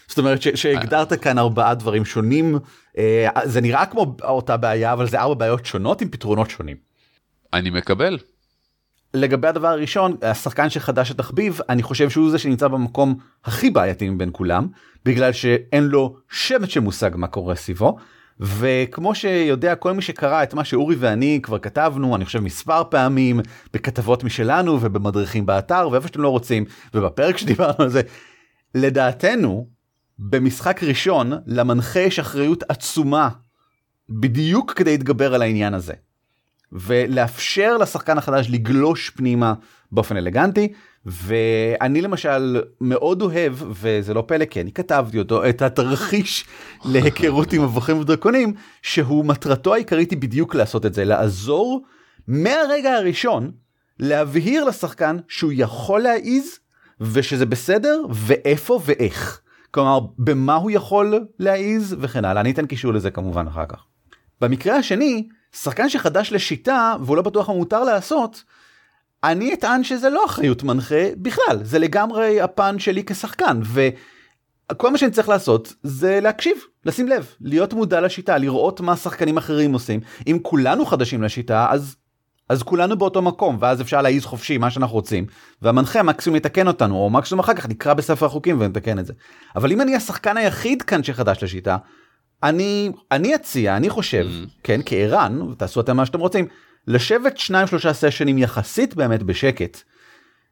זאת 0.08 0.18
אומרת 0.18 0.42
שהגדרת 0.42 1.12
כאן 1.12 1.38
ארבעה 1.38 1.74
דברים 1.74 2.04
שונים, 2.04 2.58
אה, 2.98 3.28
זה 3.44 3.60
נראה 3.60 3.86
כמו 3.86 4.16
אותה 4.22 4.56
בעיה, 4.56 4.92
אבל 4.92 5.08
זה 5.08 5.20
ארבע 5.20 5.34
בעיות 5.34 5.66
שונות 5.66 6.00
עם 6.00 6.08
פתרונות 6.08 6.50
שונים. 6.50 6.76
אני 7.52 7.70
מקבל. 7.70 8.18
לגבי 9.14 9.48
הדבר 9.48 9.68
הראשון, 9.68 10.16
השחקן 10.22 10.70
שחדש 10.70 11.10
התחביב, 11.10 11.60
אני 11.68 11.82
חושב 11.82 12.10
שהוא 12.10 12.30
זה 12.30 12.38
שנמצא 12.38 12.68
במקום 12.68 13.18
הכי 13.44 13.70
בעייתי 13.70 14.08
מבין 14.08 14.30
כולם, 14.32 14.66
בגלל 15.04 15.32
שאין 15.32 15.84
לו 15.84 16.16
שמץ 16.30 16.68
של 16.68 16.80
מושג 16.80 17.10
מה 17.14 17.26
קורה 17.26 17.54
סביבו. 17.54 17.96
וכמו 18.40 19.14
שיודע 19.14 19.74
כל 19.74 19.92
מי 19.92 20.02
שקרא 20.02 20.42
את 20.42 20.54
מה 20.54 20.64
שאורי 20.64 20.96
ואני 20.98 21.40
כבר 21.42 21.58
כתבנו, 21.58 22.16
אני 22.16 22.24
חושב 22.24 22.40
מספר 22.40 22.82
פעמים, 22.90 23.40
בכתבות 23.72 24.24
משלנו 24.24 24.78
ובמדריכים 24.80 25.46
באתר 25.46 25.88
ואיפה 25.92 26.08
שאתם 26.08 26.20
לא 26.20 26.28
רוצים, 26.28 26.64
ובפרק 26.94 27.36
שדיברנו 27.36 27.74
על 27.78 27.88
זה, 27.88 28.00
לדעתנו, 28.74 29.68
במשחק 30.18 30.82
ראשון, 30.82 31.32
למנחה 31.46 32.00
יש 32.00 32.18
אחריות 32.18 32.62
עצומה, 32.68 33.28
בדיוק 34.10 34.72
כדי 34.72 34.90
להתגבר 34.90 35.34
על 35.34 35.42
העניין 35.42 35.74
הזה. 35.74 35.94
ולאפשר 36.72 37.76
לשחקן 37.76 38.18
החדש 38.18 38.46
לגלוש 38.50 39.10
פנימה 39.10 39.54
באופן 39.92 40.16
אלגנטי 40.16 40.72
ואני 41.06 42.00
למשל 42.00 42.62
מאוד 42.80 43.22
אוהב 43.22 43.54
וזה 43.70 44.14
לא 44.14 44.24
פלא 44.26 44.44
כי 44.44 44.60
אני 44.60 44.72
כתבתי 44.72 45.18
אותו 45.18 45.48
את 45.48 45.62
התרחיש 45.62 46.44
להיכרות 46.92 47.52
עם 47.52 47.62
מבוכים 47.62 47.98
ודרקונים 47.98 48.54
שהוא 48.82 49.24
מטרתו 49.24 49.74
העיקרית 49.74 50.10
היא 50.10 50.18
בדיוק 50.18 50.54
לעשות 50.54 50.86
את 50.86 50.94
זה 50.94 51.04
לעזור 51.04 51.82
מהרגע 52.28 52.94
הראשון 52.94 53.50
להבהיר 53.98 54.64
לשחקן 54.64 55.16
שהוא 55.28 55.52
יכול 55.54 56.00
להעיז 56.00 56.58
ושזה 57.00 57.46
בסדר 57.46 58.02
ואיפה 58.10 58.80
ואיך. 58.84 59.40
כלומר 59.70 60.00
במה 60.18 60.54
הוא 60.54 60.70
יכול 60.70 61.26
להעיז 61.38 61.96
וכן 62.00 62.24
הלאה 62.24 62.40
אני 62.40 62.50
אתן 62.50 62.66
קישור 62.66 62.92
לזה 62.92 63.10
כמובן 63.10 63.46
אחר 63.46 63.66
כך. 63.66 63.84
במקרה 64.40 64.76
השני 64.76 65.28
שחקן 65.62 65.88
שחדש 65.88 66.32
לשיטה 66.32 66.94
והוא 67.00 67.16
לא 67.16 67.22
בטוח 67.22 67.48
מה 67.48 67.54
מותר 67.54 67.84
לעשות, 67.84 68.44
אני 69.24 69.54
אטען 69.54 69.84
שזה 69.84 70.10
לא 70.10 70.24
אחריות 70.26 70.62
מנחה 70.62 71.08
בכלל, 71.16 71.58
זה 71.62 71.78
לגמרי 71.78 72.40
הפן 72.40 72.78
שלי 72.78 73.04
כשחקן, 73.04 73.60
וכל 74.72 74.90
מה 74.90 74.98
שאני 74.98 75.10
צריך 75.10 75.28
לעשות 75.28 75.74
זה 75.82 76.20
להקשיב, 76.22 76.56
לשים 76.84 77.08
לב, 77.08 77.26
להיות 77.40 77.72
מודע 77.72 78.00
לשיטה, 78.00 78.38
לראות 78.38 78.80
מה 78.80 78.96
שחקנים 78.96 79.36
אחרים 79.36 79.72
עושים. 79.72 80.00
אם 80.26 80.38
כולנו 80.42 80.86
חדשים 80.86 81.22
לשיטה, 81.22 81.66
אז, 81.70 81.96
אז 82.48 82.62
כולנו 82.62 82.98
באותו 82.98 83.22
מקום, 83.22 83.56
ואז 83.60 83.80
אפשר 83.80 84.02
להעיז 84.02 84.24
חופשי 84.24 84.58
מה 84.58 84.70
שאנחנו 84.70 84.94
רוצים, 84.94 85.26
והמנחה 85.62 86.02
מקסימום 86.02 86.36
יתקן 86.36 86.68
אותנו, 86.68 86.96
או 86.96 87.10
מקסימום 87.10 87.40
אחר 87.40 87.54
כך 87.54 87.68
נקרא 87.68 87.94
בספר 87.94 88.26
החוקים 88.26 88.60
ונתקן 88.60 88.98
את 88.98 89.06
זה. 89.06 89.12
אבל 89.56 89.72
אם 89.72 89.80
אני 89.80 89.96
השחקן 89.96 90.36
היחיד 90.36 90.82
כאן 90.82 91.02
שחדש 91.02 91.42
לשיטה, 91.42 91.76
אני 92.42 92.90
אני 93.12 93.34
אציע 93.34 93.76
אני 93.76 93.90
חושב 93.90 94.26
mm. 94.26 94.48
כן 94.62 94.80
כערן 94.86 95.54
תעשו 95.58 95.80
אתם 95.80 95.96
מה 95.96 96.06
שאתם 96.06 96.20
רוצים 96.20 96.46
לשבת 96.86 97.38
שניים 97.38 97.66
שלושה 97.66 97.92
סשנים 97.92 98.38
יחסית 98.38 98.94
באמת 98.94 99.22
בשקט. 99.22 99.82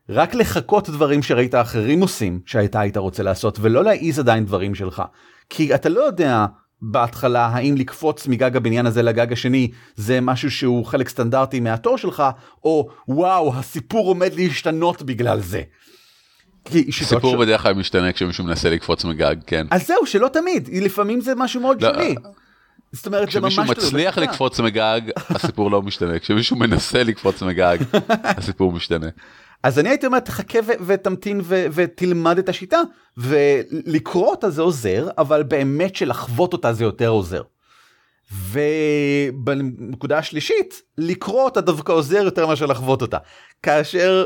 רק 0.09 0.35
לחכות 0.35 0.88
דברים 0.88 1.23
שראית 1.23 1.55
אחרים 1.55 2.00
עושים 2.00 2.40
שהייתה 2.47 2.81
היית 2.81 2.97
רוצה 2.97 3.23
לעשות 3.23 3.59
ולא 3.61 3.85
להעיז 3.85 4.19
עדיין 4.19 4.45
דברים 4.45 4.75
שלך 4.75 5.02
כי 5.50 5.75
אתה 5.75 5.88
לא 5.88 6.00
יודע 6.00 6.47
בהתחלה 6.83 7.47
האם 7.47 7.75
לקפוץ 7.76 8.26
מגג 8.26 8.57
הבניין 8.57 8.87
הזה 8.87 9.02
לגג 9.02 9.33
השני 9.33 9.71
זה 9.97 10.21
משהו 10.21 10.50
שהוא 10.50 10.85
חלק 10.85 11.09
סטנדרטי 11.09 11.61
מהתור 11.61 11.99
שלך 11.99 12.23
או 12.64 12.88
וואו 13.09 13.55
הסיפור 13.55 14.09
עומד 14.09 14.35
להשתנות 14.35 15.02
בגלל 15.02 15.40
זה. 15.40 15.62
סיפור. 16.90 17.37
בדרך 17.37 17.62
כלל 17.62 17.75
משתנה 17.75 18.12
כשמישהו 18.12 18.44
מנסה 18.44 18.70
לקפוץ 18.70 19.04
מגג, 19.04 19.37
כן. 19.46 19.66
אז 19.70 19.87
זהו, 19.87 20.06
שלא 20.06 20.28
תמיד, 20.28 20.68
לפעמים 20.73 21.20
זה 21.20 21.35
משהו 21.35 21.61
מאוד 21.61 21.82
לא, 21.82 21.94
שולי. 21.94 22.14
זאת 22.92 23.06
אומרת, 23.06 23.30
זה 23.30 23.40
ממש... 23.40 23.58
כשמישהו 23.58 23.73
מצליח 23.73 24.18
לקפוץ 24.18 24.61
מגג, 24.61 25.00
הסיפור 25.16 25.70
לא 25.70 25.82
משתנה. 25.82 26.18
כשמישהו 26.18 26.56
מנסה 26.56 27.02
לקפוץ 27.02 27.42
מגג, 27.42 27.78
הסיפור 28.38 28.73
משתנה. 28.73 29.06
אז 29.62 29.78
אני 29.78 29.88
הייתי 29.88 30.06
אומר, 30.06 30.18
תחכה 30.18 30.58
ותמתין 30.87 31.40
ותלמד 31.46 32.38
את 32.38 32.49
השיטה, 32.49 32.80
ולקרוא 33.16 34.30
אותה 34.30 34.50
זה 34.50 34.62
עוזר, 34.62 35.08
אבל 35.18 35.42
באמת 35.42 35.96
שלחוות 35.96 36.52
אותה 36.52 36.73
זה 36.73 36.85
יותר 36.85 37.08
עוזר. 37.08 37.42
ובנקודה 38.50 40.18
השלישית, 40.18 40.82
לקרוא 40.99 41.44
אותה 41.44 41.61
דווקא 41.61 41.92
עוזר 41.92 42.23
יותר 42.25 42.46
מאשר 42.46 42.66
לחוות 42.66 43.02
אותה. 43.02 43.18
כאשר 43.62 44.25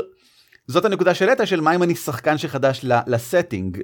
זאת 0.71 0.85
הנקודה 0.85 1.13
שהעלית 1.13 1.39
של 1.45 1.61
מה 1.61 1.75
אם 1.75 1.83
אני 1.83 1.95
שחקן 1.95 2.37
שחדש 2.37 2.85
לסטינג, 3.07 3.77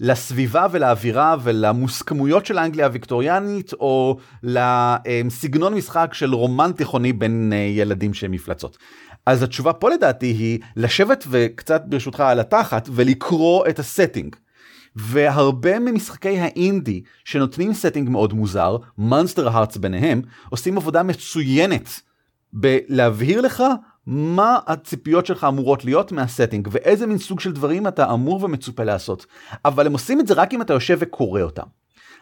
לסביבה 0.00 0.66
ולאווירה 0.70 1.36
ולמוסכמויות 1.42 2.46
של 2.46 2.58
האנגליה 2.58 2.86
הוויקטוריאנית 2.86 3.72
או 3.72 4.16
לסגנון 4.42 5.74
משחק 5.74 6.10
של 6.14 6.34
רומן 6.34 6.72
תיכוני 6.76 7.12
בין 7.12 7.52
אה, 7.52 7.58
ילדים 7.58 8.14
שהם 8.14 8.30
מפלצות. 8.30 8.78
אז 9.26 9.42
התשובה 9.42 9.72
פה 9.72 9.90
לדעתי 9.90 10.26
היא 10.26 10.58
לשבת 10.76 11.24
וקצת 11.30 11.82
ברשותך 11.86 12.20
על 12.20 12.40
התחת 12.40 12.88
ולקרוא 12.92 13.66
את 13.68 13.78
הסטינג. 13.78 14.36
והרבה 14.96 15.78
ממשחקי 15.78 16.38
האינדי 16.38 17.02
שנותנים 17.24 17.74
סטינג 17.74 18.08
מאוד 18.08 18.32
מוזר, 18.32 18.76
Monsterhearts 18.98 19.76
ביניהם, 19.76 20.22
עושים 20.50 20.76
עבודה 20.76 21.02
מצוינת 21.02 22.00
בלהבהיר 22.52 23.40
לך 23.40 23.62
מה 24.06 24.58
הציפיות 24.66 25.26
שלך 25.26 25.44
אמורות 25.44 25.84
להיות 25.84 26.12
מהסטינג 26.12 26.68
ואיזה 26.72 27.06
מין 27.06 27.18
סוג 27.18 27.40
של 27.40 27.52
דברים 27.52 27.86
אתה 27.86 28.12
אמור 28.12 28.44
ומצופה 28.44 28.84
לעשות. 28.84 29.26
אבל 29.64 29.86
הם 29.86 29.92
עושים 29.92 30.20
את 30.20 30.26
זה 30.26 30.34
רק 30.34 30.54
אם 30.54 30.62
אתה 30.62 30.72
יושב 30.72 30.98
וקורא 31.00 31.42
אותם. 31.42 31.66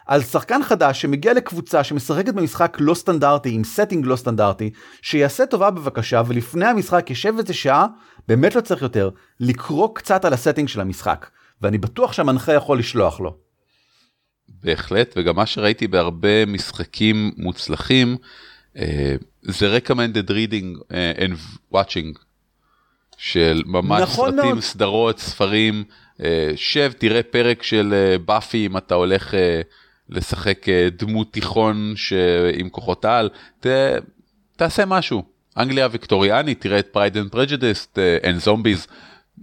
על 0.07 0.21
שחקן 0.21 0.63
חדש 0.63 1.01
שמגיע 1.01 1.33
לקבוצה 1.33 1.83
שמשחקת 1.83 2.33
במשחק 2.33 2.77
לא 2.79 2.93
סטנדרטי 2.93 3.49
עם 3.51 3.63
סטינג 3.63 4.05
לא 4.05 4.15
סטנדרטי 4.15 4.69
שיעשה 5.01 5.45
טובה 5.45 5.71
בבקשה 5.71 6.21
ולפני 6.27 6.65
המשחק 6.65 7.09
ישב 7.09 7.33
איזה 7.37 7.53
שעה 7.53 7.87
באמת 8.27 8.55
לא 8.55 8.61
צריך 8.61 8.81
יותר 8.81 9.09
לקרוא 9.39 9.95
קצת 9.95 10.25
על 10.25 10.33
הסטינג 10.33 10.67
של 10.67 10.81
המשחק 10.81 11.29
ואני 11.61 11.77
בטוח 11.77 12.13
שהמנחה 12.13 12.53
יכול 12.53 12.79
לשלוח 12.79 13.19
לו. 13.19 13.37
בהחלט 14.63 15.13
וגם 15.17 15.35
מה 15.35 15.45
שראיתי 15.45 15.87
בהרבה 15.87 16.45
משחקים 16.45 17.31
מוצלחים 17.37 18.17
זה 19.41 19.77
recommended 19.77 20.29
reading 20.29 20.79
uh, 20.79 21.19
and 21.19 21.37
watching 21.73 22.19
של 23.17 23.63
ממש 23.65 24.01
נכון 24.01 24.31
סרטים, 24.31 24.51
מאוד. 24.51 24.59
סדרות, 24.59 25.19
ספרים, 25.19 25.83
uh, 26.17 26.23
שב 26.55 26.91
תראה 26.97 27.23
פרק 27.23 27.63
של 27.63 28.15
באפי 28.25 28.65
אם 28.65 28.77
אתה 28.77 28.95
הולך 28.95 29.33
לשחק 30.09 30.65
דמות 30.97 31.33
תיכון 31.33 31.93
עם 32.53 32.69
כוחות 32.69 33.05
על, 33.05 33.29
ת, 33.59 33.67
תעשה 34.55 34.85
משהו. 34.85 35.23
אנגליה 35.57 35.87
ויקטוריאנית, 35.91 36.61
תראה 36.61 36.79
את 36.79 36.87
Pride 36.91 37.17
and 37.17 37.31
Prejudice 37.31 37.99
and 37.99 38.37
Zombies, 38.39 38.87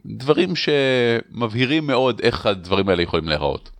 דברים 0.06 0.54
שמבהירים 0.56 1.86
מאוד 1.86 2.20
איך 2.20 2.46
הדברים 2.46 2.88
האלה 2.88 3.02
יכולים 3.02 3.28
להיראות. 3.28 3.70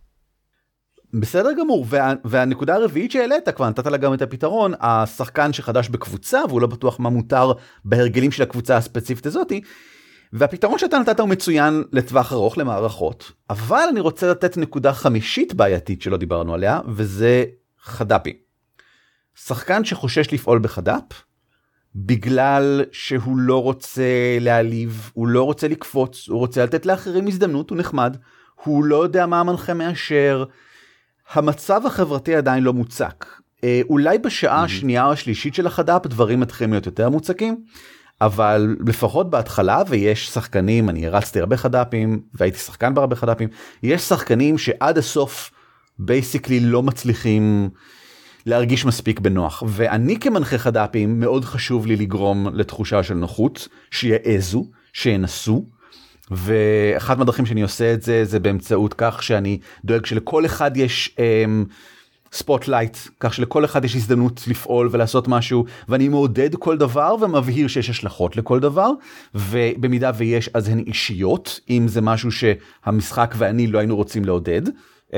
בסדר 1.13 1.49
גמור 1.59 1.85
וה, 1.89 2.13
והנקודה 2.25 2.75
הרביעית 2.75 3.11
שהעלית 3.11 3.49
כבר 3.49 3.69
נתת 3.69 3.85
לה 3.85 3.97
גם 3.97 4.13
את 4.13 4.21
הפתרון 4.21 4.73
השחקן 4.79 5.53
שחדש 5.53 5.89
בקבוצה 5.89 6.39
והוא 6.49 6.61
לא 6.61 6.67
בטוח 6.67 6.99
מה 6.99 7.09
מותר 7.09 7.51
בהרגלים 7.85 8.31
של 8.31 8.43
הקבוצה 8.43 8.77
הספציפית 8.77 9.25
הזאתי. 9.25 9.61
והפתרון 10.33 10.77
שאתה 10.77 10.99
נתת 10.99 11.19
הוא 11.19 11.29
מצוין 11.29 11.83
לטווח 11.91 12.33
ארוך 12.33 12.57
למערכות 12.57 13.31
אבל 13.49 13.85
אני 13.91 13.99
רוצה 13.99 14.31
לתת 14.31 14.57
נקודה 14.57 14.93
חמישית 14.93 15.53
בעייתית 15.53 16.01
שלא 16.01 16.17
דיברנו 16.17 16.53
עליה 16.53 16.79
וזה 16.87 17.45
חד"פים. 17.81 18.35
שחקן 19.35 19.85
שחושש 19.85 20.33
לפעול 20.33 20.59
בחד"פ 20.59 21.23
בגלל 21.95 22.83
שהוא 22.91 23.37
לא 23.37 23.63
רוצה 23.63 24.37
להעליב, 24.39 25.11
הוא 25.13 25.27
לא 25.27 25.43
רוצה 25.43 25.67
לקפוץ, 25.67 26.29
הוא 26.29 26.39
רוצה 26.39 26.63
לתת 26.63 26.85
לאחרים 26.85 27.27
הזדמנות, 27.27 27.69
הוא 27.69 27.77
נחמד, 27.77 28.17
הוא 28.63 28.83
לא 28.83 29.03
יודע 29.03 29.25
מה 29.25 29.39
המנחה 29.39 29.73
מאשר. 29.73 30.43
המצב 31.33 31.85
החברתי 31.85 32.35
עדיין 32.35 32.63
לא 32.63 32.73
מוצק. 32.73 33.25
אה, 33.63 33.81
אולי 33.89 34.17
בשעה 34.17 34.63
השנייה 34.63 35.05
או 35.05 35.11
השלישית 35.11 35.55
של 35.55 35.67
החד"פ 35.67 36.07
דברים 36.07 36.39
מתחילים 36.39 36.71
להיות 36.73 36.85
יותר 36.85 37.09
מוצקים, 37.09 37.63
אבל 38.21 38.75
לפחות 38.87 39.29
בהתחלה 39.29 39.81
ויש 39.87 40.29
שחקנים, 40.29 40.89
אני 40.89 41.07
הרצתי 41.07 41.39
הרבה 41.39 41.57
חד"פים 41.57 42.21
והייתי 42.33 42.57
שחקן 42.57 42.93
בהרבה 42.93 43.15
חד"פים, 43.15 43.49
יש 43.83 44.01
שחקנים 44.01 44.57
שעד 44.57 44.97
הסוף 44.97 45.51
בייסיקלי 45.99 46.59
לא 46.59 46.83
מצליחים 46.83 47.69
להרגיש 48.45 48.85
מספיק 48.85 49.19
בנוח 49.19 49.63
ואני 49.67 50.19
כמנחה 50.19 50.57
חד"פים 50.57 51.19
מאוד 51.19 51.45
חשוב 51.45 51.87
לי 51.87 51.95
לגרום 51.95 52.47
לתחושה 52.53 53.03
של 53.03 53.13
נוחות, 53.13 53.67
שיעזו, 53.91 54.65
שינסו. 54.93 55.65
ואחת 56.31 57.17
מהדרכים 57.17 57.45
שאני 57.45 57.61
עושה 57.61 57.93
את 57.93 58.01
זה 58.01 58.25
זה 58.25 58.39
באמצעות 58.39 58.93
כך 58.97 59.23
שאני 59.23 59.59
דואג 59.85 60.05
שלכל 60.05 60.45
אחד 60.45 60.77
יש 60.77 61.15
ספוטלייט 62.31 62.95
um, 62.95 63.09
כך 63.19 63.33
שלכל 63.33 63.65
אחד 63.65 63.85
יש 63.85 63.95
הזדמנות 63.95 64.41
לפעול 64.47 64.89
ולעשות 64.91 65.27
משהו 65.27 65.65
ואני 65.89 66.07
מעודד 66.07 66.55
כל 66.55 66.77
דבר 66.77 67.15
ומבהיר 67.21 67.67
שיש 67.67 67.89
השלכות 67.89 68.37
לכל 68.37 68.59
דבר 68.59 68.91
ובמידה 69.35 70.11
ויש 70.17 70.49
אז 70.53 70.69
הן 70.69 70.79
אישיות 70.79 71.59
אם 71.69 71.87
זה 71.87 72.01
משהו 72.01 72.29
שהמשחק 72.31 73.35
ואני 73.37 73.67
לא 73.67 73.79
היינו 73.79 73.95
רוצים 73.95 74.25
לעודד. 74.25 74.61
Uh, 74.67 75.11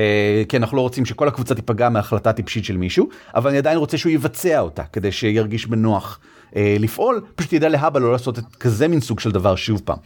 כי 0.49 0.57
אנחנו 0.57 0.77
לא 0.77 0.81
רוצים 0.81 1.05
שכל 1.05 1.27
הקבוצה 1.27 1.55
תיפגע 1.55 1.89
מהחלטה 1.89 2.33
טיפשית 2.33 2.65
של 2.65 2.77
מישהו 2.77 3.09
אבל 3.35 3.49
אני 3.49 3.57
עדיין 3.57 3.77
רוצה 3.77 3.97
שהוא 3.97 4.11
יבצע 4.11 4.59
אותה 4.59 4.83
כדי 4.83 5.11
שירגיש 5.11 5.65
בנוח 5.65 6.19
אה, 6.55 6.75
לפעול, 6.79 7.21
פשוט 7.35 7.53
ידע 7.53 7.69
להבא 7.69 7.99
לא 7.99 8.11
לעשות 8.11 8.39
את 8.39 8.55
כזה 8.55 8.87
מין 8.87 8.99
סוג 8.99 9.19
של 9.19 9.31
דבר 9.31 9.55
שוב 9.55 9.81
פעם. 9.85 9.97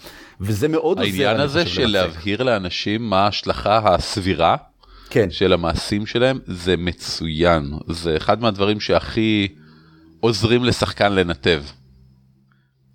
וזה 0.42 0.68
מאוד 0.68 0.98
עוזר. 0.98 1.12
העניין 1.12 1.40
הזה 1.40 1.66
של 1.66 1.86
להבהיר 1.86 2.44
לאנשים 2.44 3.10
מה 3.10 3.24
ההשלכה 3.24 3.94
הסבירה 3.94 4.56
כן. 5.10 5.32
של 5.32 5.54
המעשים 5.54 6.06
שלהם 6.06 6.40
זה 6.46 6.78
מצוין. 6.78 7.74
זה 7.88 8.18
אחד 8.18 8.42
מהדברים 8.42 8.80
שהכי 8.80 9.48
עוזרים 10.20 10.64
לשחקן 10.64 11.14
לנתב. 11.14 11.64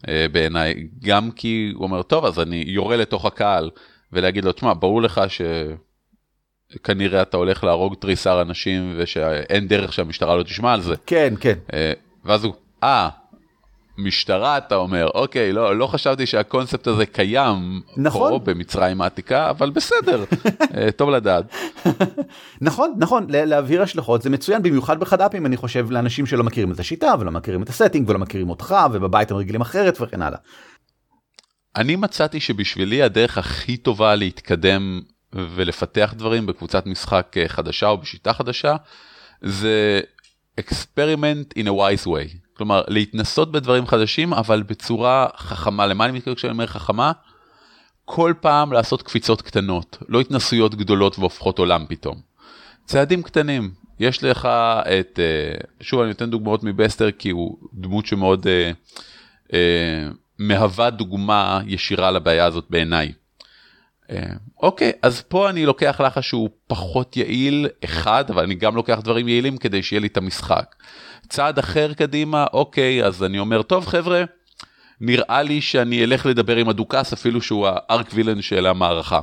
אה, 0.08 0.26
בעיניי, 0.32 0.74
גם 1.02 1.30
כי 1.30 1.72
הוא 1.74 1.84
אומר, 1.84 2.02
טוב, 2.02 2.24
אז 2.24 2.40
אני 2.40 2.64
יורה 2.66 2.96
לתוך 2.96 3.24
הקהל 3.24 3.70
ולהגיד 4.12 4.44
לו, 4.44 4.52
תשמע, 4.52 4.72
ברור 4.74 5.02
לך 5.02 5.20
ש... 5.28 5.40
כנראה 6.84 7.22
אתה 7.22 7.36
הולך 7.36 7.64
להרוג 7.64 7.94
תריסר 7.94 8.42
אנשים 8.42 8.94
ושאין 8.98 9.68
דרך 9.68 9.92
שהמשטרה 9.92 10.36
לא 10.36 10.42
תשמע 10.42 10.72
על 10.72 10.80
זה. 10.80 10.94
כן, 11.06 11.34
כן. 11.40 11.58
אה, 11.72 11.92
ואז 12.24 12.44
הוא, 12.44 12.54
אה, 12.82 13.08
משטרה 14.04 14.58
אתה 14.58 14.74
אומר 14.74 15.08
אוקיי 15.14 15.52
לא 15.52 15.76
לא 15.76 15.86
חשבתי 15.86 16.26
שהקונספט 16.26 16.86
הזה 16.86 17.06
קיים 17.06 17.80
נכון 17.96 18.32
פה 18.32 18.38
במצרים 18.38 19.00
העתיקה 19.00 19.50
אבל 19.50 19.70
בסדר 19.70 20.24
אה, 20.76 20.92
טוב 20.92 21.10
לדעת. 21.10 21.54
נכון 22.60 22.94
נכון 22.96 23.26
להבהיר 23.30 23.82
השלכות 23.82 24.22
זה 24.22 24.30
מצוין 24.30 24.62
במיוחד 24.62 25.00
בחד"פים 25.00 25.46
אני 25.46 25.56
חושב 25.56 25.90
לאנשים 25.90 26.26
שלא 26.26 26.44
מכירים 26.44 26.72
את 26.72 26.80
השיטה 26.80 27.14
ולא 27.20 27.30
מכירים 27.30 27.62
את 27.62 27.68
הסטינג 27.68 28.08
ולא 28.08 28.18
מכירים 28.18 28.50
אותך 28.50 28.74
ובבית 28.92 29.30
הם 29.30 29.36
רגילים 29.36 29.60
אחרת 29.60 29.98
וכן 30.00 30.22
הלאה. 30.22 30.38
אני 31.76 31.96
מצאתי 31.96 32.40
שבשבילי 32.40 33.02
הדרך 33.02 33.38
הכי 33.38 33.76
טובה 33.76 34.14
להתקדם 34.14 35.00
ולפתח 35.32 36.14
דברים 36.16 36.46
בקבוצת 36.46 36.86
משחק 36.86 37.34
אה, 37.36 37.48
חדשה 37.48 37.88
או 37.88 37.98
בשיטה 37.98 38.32
חדשה 38.32 38.76
זה 39.42 40.00
experiment 40.60 41.58
in 41.58 41.66
a 41.66 41.72
wise 41.72 42.06
way. 42.06 42.49
כלומר, 42.60 42.82
להתנסות 42.88 43.52
בדברים 43.52 43.86
חדשים, 43.86 44.32
אבל 44.32 44.62
בצורה 44.62 45.26
חכמה. 45.36 45.86
למה 45.86 46.04
אני 46.04 46.12
מתכוון 46.12 46.34
כשאני 46.34 46.52
אומר 46.52 46.66
חכמה? 46.66 47.12
כל 48.04 48.34
פעם 48.40 48.72
לעשות 48.72 49.02
קפיצות 49.02 49.42
קטנות, 49.42 49.98
לא 50.08 50.20
התנסויות 50.20 50.74
גדולות 50.74 51.18
והופכות 51.18 51.58
עולם 51.58 51.84
פתאום. 51.88 52.20
צעדים 52.84 53.22
קטנים, 53.22 53.70
יש 54.00 54.24
לך 54.24 54.46
את, 55.00 55.18
אה, 55.18 55.58
שוב 55.80 56.00
אני 56.00 56.08
נותן 56.08 56.30
דוגמאות 56.30 56.64
מבסטר 56.64 57.10
כי 57.10 57.30
הוא 57.30 57.58
דמות 57.72 58.06
שמאוד 58.06 58.46
אה, 58.46 58.70
אה, 59.52 60.08
מהווה 60.38 60.90
דוגמה 60.90 61.60
ישירה 61.66 62.10
לבעיה 62.10 62.44
הזאת 62.44 62.64
בעיניי. 62.70 63.12
אה, 64.10 64.22
אוקיי, 64.62 64.92
אז 65.02 65.20
פה 65.20 65.50
אני 65.50 65.66
לוקח 65.66 66.00
לחש 66.00 66.28
שהוא 66.28 66.50
פחות 66.66 67.16
יעיל, 67.16 67.68
אחד, 67.84 68.24
אבל 68.30 68.42
אני 68.42 68.54
גם 68.54 68.76
לוקח 68.76 69.00
דברים 69.04 69.28
יעילים 69.28 69.56
כדי 69.56 69.82
שיהיה 69.82 70.00
לי 70.00 70.06
את 70.06 70.16
המשחק. 70.16 70.74
צעד 71.30 71.58
אחר 71.58 71.92
קדימה, 71.92 72.46
אוקיי, 72.52 73.04
אז 73.04 73.22
אני 73.22 73.38
אומר, 73.38 73.62
טוב 73.62 73.86
חבר'ה, 73.86 74.24
נראה 75.00 75.42
לי 75.42 75.60
שאני 75.60 76.04
אלך 76.04 76.26
לדבר 76.26 76.56
עם 76.56 76.68
הדוכס 76.68 77.12
אפילו 77.12 77.42
שהוא 77.42 77.68
הארק 77.68 78.10
וילן 78.14 78.42
של 78.42 78.66
המערכה. 78.66 79.20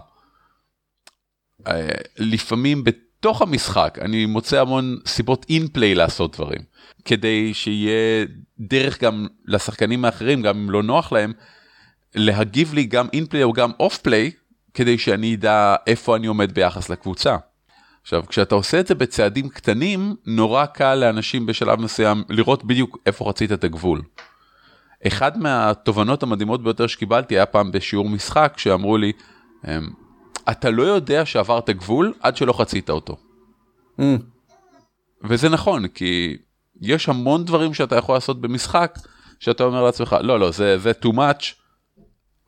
אה, 1.67 1.87
לפעמים 2.17 2.83
בתוך 2.83 3.41
המשחק 3.41 3.97
אני 4.01 4.25
מוצא 4.25 4.61
המון 4.61 4.97
סיבות 5.07 5.45
אינפליי 5.49 5.95
לעשות 5.95 6.35
דברים, 6.35 6.61
כדי 7.05 7.53
שיהיה 7.53 8.25
דרך 8.59 9.03
גם 9.03 9.27
לשחקנים 9.45 10.05
האחרים, 10.05 10.41
גם 10.41 10.57
אם 10.57 10.69
לא 10.69 10.83
נוח 10.83 11.11
להם, 11.11 11.33
להגיב 12.15 12.73
לי 12.73 12.83
גם 12.83 13.07
אינפליי 13.13 13.43
או 13.43 13.53
גם 13.53 13.71
אוף 13.79 13.97
פליי, 13.97 14.31
כדי 14.73 14.97
שאני 14.97 15.35
אדע 15.35 15.75
איפה 15.87 16.15
אני 16.15 16.27
עומד 16.27 16.51
ביחס 16.51 16.89
לקבוצה. 16.89 17.37
עכשיו, 18.07 18.23
כשאתה 18.27 18.55
עושה 18.55 18.79
את 18.79 18.87
זה 18.87 18.95
בצעדים 18.95 19.49
קטנים, 19.49 20.15
נורא 20.25 20.65
קל 20.65 20.95
לאנשים 20.95 21.45
בשלב 21.45 21.81
מסוים 21.81 22.23
לראות 22.29 22.65
בדיוק 22.65 22.97
איפה 23.05 23.25
חצית 23.29 23.51
את 23.51 23.63
הגבול. 23.63 24.01
אחד 25.07 25.37
מהתובנות 25.37 26.23
המדהימות 26.23 26.63
ביותר 26.63 26.87
שקיבלתי 26.87 27.35
היה 27.35 27.45
פעם 27.45 27.71
בשיעור 27.71 28.09
משחק, 28.09 28.53
שאמרו 28.57 28.97
לי, 28.97 29.11
אמ, 29.67 29.89
אתה 30.51 30.69
לא 30.69 30.83
יודע 30.83 31.25
שעברת 31.25 31.69
גבול 31.69 32.13
עד 32.19 32.37
שלא 32.37 32.53
חצית 32.53 32.89
אותו. 32.89 33.17
Mm. 33.99 34.03
וזה 35.23 35.49
נכון, 35.49 35.87
כי 35.87 36.37
יש 36.81 37.09
המון 37.09 37.45
דברים 37.45 37.73
שאתה 37.73 37.95
יכול 37.95 38.15
לעשות 38.15 38.41
במשחק, 38.41 38.99
שאתה 39.39 39.63
אומר 39.63 39.83
לעצמך, 39.83 40.15
לא, 40.21 40.39
לא, 40.39 40.51
זה, 40.51 40.77
זה 40.77 40.91
too 41.03 41.13
much, 41.13 41.53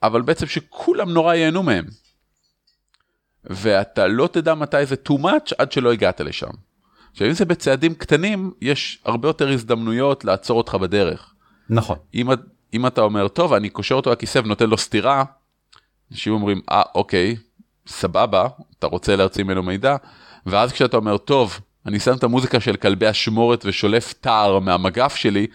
אבל 0.02 0.22
בעצם 0.22 0.46
שכולם 0.46 1.10
נורא 1.10 1.34
ייהנו 1.34 1.62
מהם. 1.62 1.84
ואתה 3.44 4.06
לא 4.06 4.28
תדע 4.32 4.54
מתי 4.54 4.86
זה 4.86 4.94
too 5.08 5.22
much 5.22 5.52
עד 5.58 5.72
שלא 5.72 5.92
הגעת 5.92 6.20
לשם. 6.20 6.50
עכשיו 7.12 7.26
אם 7.26 7.32
זה 7.32 7.44
בצעדים 7.44 7.94
קטנים 7.94 8.50
יש 8.60 9.02
הרבה 9.04 9.28
יותר 9.28 9.48
הזדמנויות 9.48 10.24
לעצור 10.24 10.58
אותך 10.58 10.74
בדרך. 10.74 11.34
נכון. 11.70 11.96
אם, 12.14 12.28
אם 12.74 12.86
אתה 12.86 13.00
אומר 13.00 13.28
טוב 13.28 13.52
אני 13.52 13.68
קושר 13.68 13.94
אותו 13.94 14.12
לכיסא 14.12 14.38
ונותן 14.38 14.70
לו 14.70 14.78
סטירה, 14.78 15.24
אנשים 16.12 16.32
אומרים 16.32 16.60
אה 16.70 16.82
אוקיי 16.94 17.36
סבבה 17.86 18.48
אתה 18.78 18.86
רוצה 18.86 19.16
להרציא 19.16 19.44
ממנו 19.44 19.62
מידע 19.62 19.96
ואז 20.46 20.72
כשאתה 20.72 20.96
אומר 20.96 21.16
טוב 21.16 21.60
אני 21.86 22.00
שם 22.00 22.16
את 22.16 22.24
המוזיקה 22.24 22.60
של 22.60 22.76
כלבי 22.76 23.10
אשמורת 23.10 23.64
ושולף 23.66 24.12
תער 24.12 24.58
מהמגף 24.58 25.14
שלי 25.14 25.46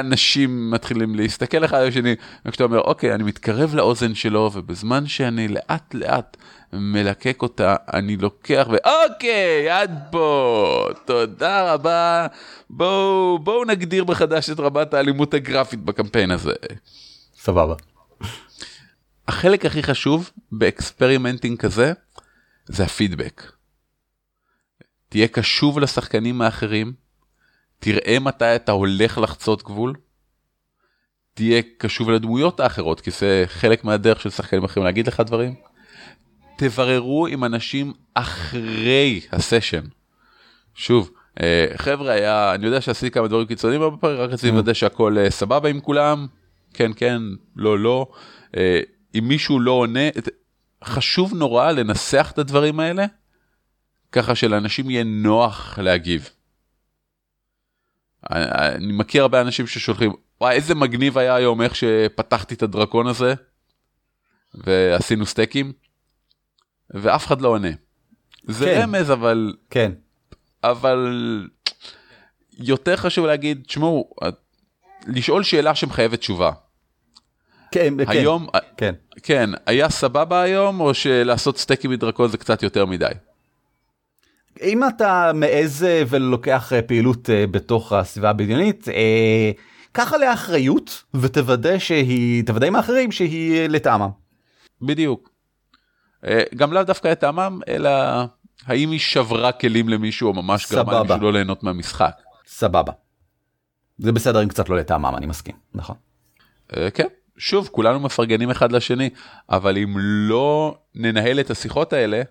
אנשים 0.00 0.70
מתחילים 0.70 1.14
להסתכל 1.14 1.64
אחד 1.64 1.78
על 1.78 1.88
השני 1.88 2.14
וכשאתה 2.46 2.64
אומר 2.64 2.80
אוקיי 2.80 3.14
אני 3.14 3.22
מתקרב 3.22 3.74
לאוזן 3.74 4.14
שלו 4.14 4.50
ובזמן 4.54 5.06
שאני 5.06 5.48
לאט 5.48 5.94
לאט 5.94 6.36
מלקק 6.74 7.42
אותה, 7.42 7.76
אני 7.92 8.16
לוקח 8.16 8.66
ואוקיי, 8.70 9.70
עד 9.70 9.98
פה, 10.10 10.88
תודה 11.04 11.72
רבה, 11.72 12.26
בואו 12.70 13.38
בוא 13.38 13.66
נגדיר 13.66 14.04
מחדש 14.04 14.50
את 14.50 14.60
רמת 14.60 14.94
האלימות 14.94 15.34
הגרפית 15.34 15.80
בקמפיין 15.80 16.30
הזה. 16.30 16.52
סבבה. 17.36 17.74
החלק 19.28 19.66
הכי 19.66 19.82
חשוב 19.82 20.30
ב 20.52 20.60
experimenting 20.60 21.58
כזה, 21.58 21.92
זה 22.66 22.84
הפידבק. 22.84 23.42
תהיה 25.08 25.28
קשוב 25.28 25.78
לשחקנים 25.78 26.42
האחרים, 26.42 26.92
תראה 27.84 28.18
מתי 28.18 28.56
אתה 28.56 28.72
הולך 28.72 29.18
לחצות 29.18 29.62
גבול, 29.62 29.94
תהיה 31.34 31.62
קשוב 31.78 32.10
לדמויות 32.10 32.60
האחרות, 32.60 33.00
כי 33.00 33.10
זה 33.10 33.44
חלק 33.46 33.84
מהדרך 33.84 34.20
של 34.20 34.30
שחקנים 34.30 34.64
אחרים 34.64 34.84
להגיד 34.84 35.06
לך 35.06 35.20
דברים. 35.20 35.54
תבררו 36.58 37.26
עם 37.26 37.44
אנשים 37.44 37.92
אחרי 38.14 39.20
הסשן. 39.32 39.82
שוב, 40.74 41.10
אה, 41.40 41.66
חבר'ה, 41.76 42.12
היה, 42.12 42.54
אני 42.54 42.66
יודע 42.66 42.80
שעשיתי 42.80 43.10
כמה 43.10 43.28
דברים 43.28 43.46
קיצוניים 43.46 43.80
פעמים, 44.00 44.18
רק 44.20 44.30
רציתי 44.30 44.50
לוודא 44.52 44.72
שהכל 44.72 45.18
אה, 45.18 45.30
סבבה 45.30 45.68
עם 45.68 45.80
כולם, 45.80 46.26
כן, 46.74 46.90
כן, 46.96 47.18
לא, 47.56 47.78
לא. 47.78 48.06
אה, 48.56 48.80
אם 49.14 49.24
מישהו 49.28 49.60
לא 49.60 49.72
עונה, 49.72 50.08
חשוב 50.84 51.34
נורא 51.34 51.72
לנסח 51.72 52.30
את 52.34 52.38
הדברים 52.38 52.80
האלה, 52.80 53.04
ככה 54.12 54.34
שלאנשים 54.34 54.90
יהיה 54.90 55.04
נוח 55.04 55.78
להגיב. 55.78 56.30
אני 58.30 58.92
מכיר 58.92 59.22
הרבה 59.22 59.40
אנשים 59.40 59.66
ששולחים, 59.66 60.12
וואי, 60.40 60.54
איזה 60.54 60.74
מגניב 60.74 61.18
היה 61.18 61.34
היום 61.34 61.62
איך 61.62 61.76
שפתחתי 61.76 62.54
את 62.54 62.62
הדרקון 62.62 63.06
הזה, 63.06 63.34
ועשינו 64.54 65.26
סטייקים. 65.26 65.72
ואף 66.90 67.26
אחד 67.26 67.40
לא 67.40 67.48
עונה. 67.48 67.68
זה 68.44 68.64
כן. 68.64 68.80
רמז 68.82 69.10
אבל 69.10 69.54
כן 69.70 69.92
אבל 70.64 71.48
יותר 72.58 72.96
חשוב 72.96 73.26
להגיד 73.26 73.62
תשמעו 73.66 74.10
לשאול 75.06 75.42
שאלה 75.42 75.74
שמחייבת 75.74 76.18
תשובה. 76.18 76.50
כן, 77.72 77.94
כן, 78.04 78.10
היום, 78.10 78.46
כן. 78.76 78.94
כן, 79.22 79.50
היה 79.66 79.90
סבבה 79.90 80.42
היום, 80.42 80.80
או 80.80 80.94
שלעשות 80.94 81.58
סטייקים 81.58 81.90
מדרקון 81.90 82.28
זה 82.28 82.38
קצת 82.38 82.62
יותר 82.62 82.86
מדי? 82.86 83.10
אם 84.62 84.88
אתה 84.88 85.30
מעז 85.34 85.84
אה, 85.84 86.02
ולוקח 86.08 86.72
אה, 86.72 86.82
פעילות 86.82 87.30
אה, 87.30 87.46
בתוך 87.46 87.92
הסביבה 87.92 88.30
הבדיונית, 88.30 88.88
קח 89.92 90.12
עליה 90.12 90.32
אחריות 90.32 91.02
ותוודא 91.14 91.78
שהיא, 91.78 92.44
תוודא 92.44 92.66
עם 92.66 92.76
האחרים 92.76 93.12
שהיא 93.12 93.68
לטעמם. 93.68 94.10
בדיוק. 94.82 95.30
גם 96.56 96.72
לאו 96.72 96.82
דווקא 96.82 97.12
את 97.12 97.20
טעמם, 97.20 97.60
אלא 97.68 97.90
האם 98.66 98.90
היא 98.90 99.00
שברה 99.00 99.52
כלים 99.52 99.88
למישהו, 99.88 100.28
או 100.28 100.32
ממש 100.32 100.72
גרמה. 100.72 100.92
למישהו 100.92 101.18
לא 101.18 101.32
ליהנות 101.32 101.62
מהמשחק. 101.62 102.12
סבבה. 102.46 102.92
זה 103.98 104.12
בסדר 104.12 104.42
אם 104.42 104.48
קצת 104.48 104.68
לא 104.68 104.76
לטעמם, 104.76 105.14
אני 105.16 105.26
מסכים, 105.26 105.54
נכון. 105.74 105.96
כן, 106.68 107.06
שוב, 107.36 107.68
כולנו 107.72 108.00
מפרגנים 108.00 108.50
אחד 108.50 108.72
לשני, 108.72 109.10
אבל 109.50 109.78
אם 109.78 109.94
לא 109.98 110.78
ננהל 110.94 111.40
את 111.40 111.50
השיחות 111.50 111.92
האלה, 111.92 112.22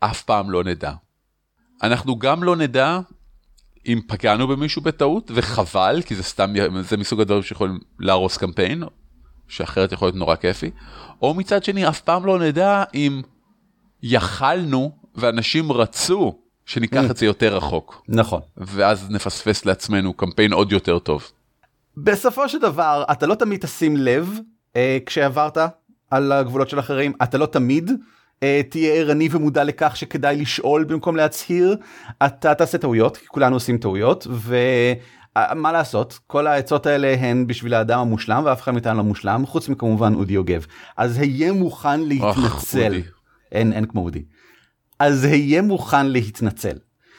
אף 0.00 0.22
פעם 0.22 0.50
לא 0.50 0.64
נדע. 0.64 0.92
אנחנו 1.82 2.18
גם 2.18 2.44
לא 2.44 2.56
נדע 2.56 3.00
אם 3.86 4.00
פגענו 4.08 4.48
במישהו 4.48 4.82
בטעות, 4.82 5.30
וחבל, 5.34 6.02
כי 6.06 6.14
זה 6.14 6.22
סתם, 6.22 6.52
זה 6.80 6.96
מסוג 6.96 7.20
הדברים 7.20 7.42
שיכולים 7.42 7.78
להרוס 8.00 8.36
קמפיין, 8.36 8.82
שאחרת 9.48 9.92
יכול 9.92 10.06
להיות 10.06 10.16
נורא 10.16 10.36
כיפי, 10.36 10.70
או 11.22 11.34
מצד 11.34 11.64
שני, 11.64 11.88
אף 11.88 12.00
פעם 12.00 12.26
לא 12.26 12.38
נדע 12.38 12.84
אם 12.94 13.22
יכלנו 14.02 14.92
ואנשים 15.14 15.72
רצו 15.72 16.38
שניקח 16.66 17.02
Mm. 17.06 17.10
את 17.10 17.16
זה 17.16 17.26
יותר 17.26 17.56
רחוק, 17.56 18.02
נכון. 18.08 18.40
ואז 18.56 19.10
נפספס 19.10 19.64
לעצמנו 19.66 20.14
קמפיין 20.14 20.52
עוד 20.52 20.72
יותר 20.72 20.98
טוב. 20.98 21.30
בסופו 21.96 22.48
של 22.48 22.58
דבר 22.58 23.04
אתה 23.12 23.26
לא 23.26 23.34
תמיד 23.34 23.60
תשים 23.60 23.96
לב 23.96 24.38
אה, 24.76 24.98
כשעברת 25.06 25.58
על 26.10 26.32
הגבולות 26.32 26.68
של 26.70 26.78
אחרים 26.78 27.12
אתה 27.22 27.38
לא 27.38 27.46
תמיד 27.46 27.90
תהיה 28.68 28.94
ערני 28.94 29.28
ומודע 29.30 29.64
לכך 29.64 29.96
שכדאי 29.96 30.36
לשאול 30.36 30.84
במקום 30.84 31.16
להצהיר. 31.16 31.76
אתה 32.26 32.54
תעשה 32.54 32.78
טעויות 32.78 33.16
כי 33.16 33.26
כולנו 33.26 33.56
עושים 33.56 33.78
טעויות 33.78 34.26
ומה 34.30 35.72
לעשות? 35.72 36.18
כל 36.26 36.46
העצות 36.46 36.86
האלה 36.86 37.14
הן 37.20 37.46
בשביל 37.46 37.74
האדם 37.74 37.98
המושלם 37.98 38.42
ואף 38.44 38.62
אחד 38.62 38.72
מאיתנו 38.72 38.96
לא 38.96 39.04
מושלם 39.04 39.46
חוץ 39.46 39.68
מכמובן 39.68 40.14
אודי 40.14 40.32
יוגב. 40.32 40.66
אז 40.96 41.18
היה 41.18 41.52
מוכן 41.52 42.00
להתנצל. 42.00 42.84
אודי. 42.84 43.02
אין 43.52 43.72
אין 43.72 43.86
כמו 43.86 44.00
אודי. 44.00 44.22
אז 44.98 45.24
היה 45.24 45.62
מוכן 45.62 46.06
להתנצל. 46.06 46.78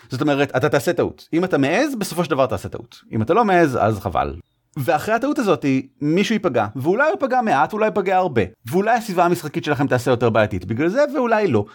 זאת 0.10 0.22
אומרת 0.22 0.56
אתה 0.56 0.70
תעשה 0.70 0.94
טעות. 0.94 1.28
אם 1.34 1.44
אתה 1.44 1.58
מעז 1.58 1.96
בסופו 1.96 2.24
של 2.24 2.30
דבר 2.30 2.46
תעשה 2.46 2.70
טעות. 2.70 3.02
אם 3.12 3.22
אתה 3.22 3.34
לא 3.34 3.46
מעז 3.46 3.78
אז 3.82 4.00
חבל. 4.00 4.36
ואחרי 4.78 5.14
הטעות 5.14 5.40
הזאת 5.40 5.66
מישהו 6.02 6.34
ייפגע 6.34 6.68
ואולי 6.76 7.04
הוא 7.04 7.12
ייפגע 7.12 7.42
מעט 7.42 7.74
אולי 7.74 7.86
ייפגע 7.86 8.18
הרבה 8.18 8.42
ואולי 8.66 8.98
הסביבה 8.98 9.26
המשחקית 9.26 9.64
שלכם 9.64 9.88
תעשה 9.88 10.12
יותר 10.12 10.30
בעייתית 10.30 10.66
בגלל 10.66 10.88
זה 10.88 11.04
ואולי 11.16 11.48
לא. 11.48 11.66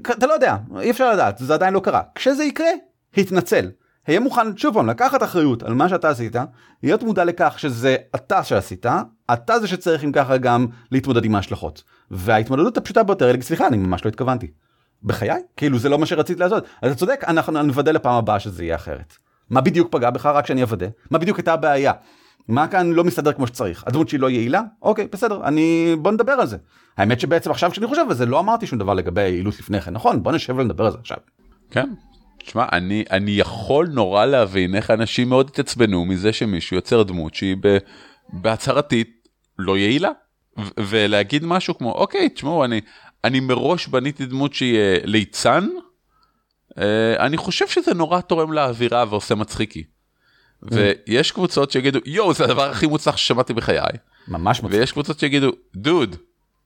אתה 0.00 0.26
לא 0.26 0.32
יודע 0.32 0.56
אי 0.80 0.90
אפשר 0.90 1.12
לדעת 1.12 1.38
זה 1.38 1.54
עדיין 1.54 1.74
לא 1.74 1.80
קרה 1.80 2.02
כשזה 2.14 2.44
יקרה 2.44 2.70
התנצל. 3.16 3.70
היה 4.06 4.20
מוכן 4.20 4.56
שוב 4.56 4.74
פעם 4.74 4.90
לקחת 4.90 5.22
אחריות 5.22 5.62
על 5.62 5.74
מה 5.74 5.88
שאתה 5.88 6.08
עשית 6.08 6.36
להיות 6.82 7.02
מודע 7.02 7.24
לכך 7.24 7.54
שזה 7.58 7.96
אתה 8.14 8.44
שעשית 8.44 8.86
אתה 9.32 9.60
זה 9.60 9.68
שצריך 9.68 10.04
אם 10.04 10.12
ככה 10.12 10.36
גם 10.36 10.66
להתמודד 10.92 11.24
עם 11.24 11.34
ההשלכות 11.34 11.82
וההתמודדות 12.10 12.76
הפשוטה 12.76 13.02
ביותר 13.02 13.26
היא 13.26 13.42
סליחה 13.42 13.66
אני 13.66 13.76
ממש 13.76 14.04
לא 14.04 14.08
התכוונתי. 14.08 14.50
בחיי 15.02 15.42
כאילו 15.56 15.78
זה 15.78 15.88
לא 15.88 15.98
מה 15.98 16.06
שרציתי 16.06 16.40
לעשות 16.40 16.64
אתה 16.78 16.94
צודק 16.94 17.24
אנחנו 17.28 17.62
נוודא 17.62 17.92
לפעם 17.92 18.14
הבאה 18.14 18.40
שזה 18.40 18.64
יהיה 18.64 18.74
אחרת. 18.74 19.16
מה 19.50 19.60
בדיוק 19.60 19.88
פגע 19.92 20.10
בך 20.10 20.26
רק 20.26 20.46
שאני 20.46 20.62
אוודא 20.62 20.86
מה 21.10 21.18
בדיוק 21.18 21.38
הייתה 21.38 21.52
הבעיה. 21.52 21.92
מה 22.50 22.68
כאן 22.68 22.92
לא 22.92 23.04
מסתדר 23.04 23.32
כמו 23.32 23.46
שצריך 23.46 23.84
הדמות 23.86 24.08
שלי 24.08 24.18
לא 24.18 24.30
יעילה 24.30 24.62
אוקיי 24.82 25.08
בסדר 25.12 25.44
אני 25.44 25.96
בוא 25.98 26.12
נדבר 26.12 26.32
על 26.32 26.46
זה. 26.46 26.56
האמת 26.96 27.20
שבעצם 27.20 27.50
עכשיו 27.50 27.70
כשאני 27.70 27.86
חושב 27.86 28.04
על 28.08 28.14
זה 28.14 28.26
לא 28.26 28.40
אמרתי 28.40 28.66
שום 28.66 28.78
דבר 28.78 28.94
לגבי 28.94 29.20
היעילות 29.20 29.58
לפני 29.58 29.80
כן 29.80 29.92
נכון 29.92 30.22
בוא 30.22 30.32
נשב 30.32 30.56
ונדבר 30.58 30.86
על 30.86 30.92
זה 30.92 30.98
עכשיו. 31.00 31.16
כן. 31.70 31.90
תשמע, 32.44 32.66
אני, 32.72 33.04
אני 33.10 33.30
יכול 33.30 33.88
נורא 33.92 34.26
להבין 34.26 34.74
איך 34.74 34.90
אנשים 34.90 35.28
מאוד 35.28 35.48
התעצבנו 35.48 36.04
מזה 36.04 36.32
שמישהו 36.32 36.76
יוצר 36.76 37.02
דמות 37.02 37.34
שהיא 37.34 37.56
ב, 37.60 37.78
בהצהרתית 38.32 39.28
לא 39.58 39.78
יעילה. 39.78 40.10
ו- 40.58 40.68
ולהגיד 40.78 41.44
משהו 41.44 41.78
כמו, 41.78 41.92
אוקיי, 41.92 42.28
תשמעו, 42.28 42.64
אני, 42.64 42.80
אני 43.24 43.40
מראש 43.40 43.88
בניתי 43.88 44.26
דמות 44.26 44.54
שהיא 44.54 44.78
אה, 44.78 44.98
ליצן, 45.04 45.68
אה, 46.78 47.26
אני 47.26 47.36
חושב 47.36 47.68
שזה 47.68 47.94
נורא 47.94 48.20
תורם 48.20 48.52
לאווירה 48.52 49.04
ועושה 49.08 49.34
מצחיקי. 49.34 49.84
ויש 50.62 51.32
קבוצות 51.32 51.70
שיגידו, 51.70 51.98
יואו, 52.06 52.34
זה 52.34 52.44
הדבר 52.44 52.70
הכי 52.70 52.86
מוצלח 52.86 53.16
ששמעתי 53.16 53.54
בחיי. 53.54 53.78
ממש 54.28 54.62
מצחיק. 54.62 54.78
ויש 54.80 54.92
קבוצות 54.92 55.18
שיגידו, 55.18 55.50
דוד, 55.76 56.16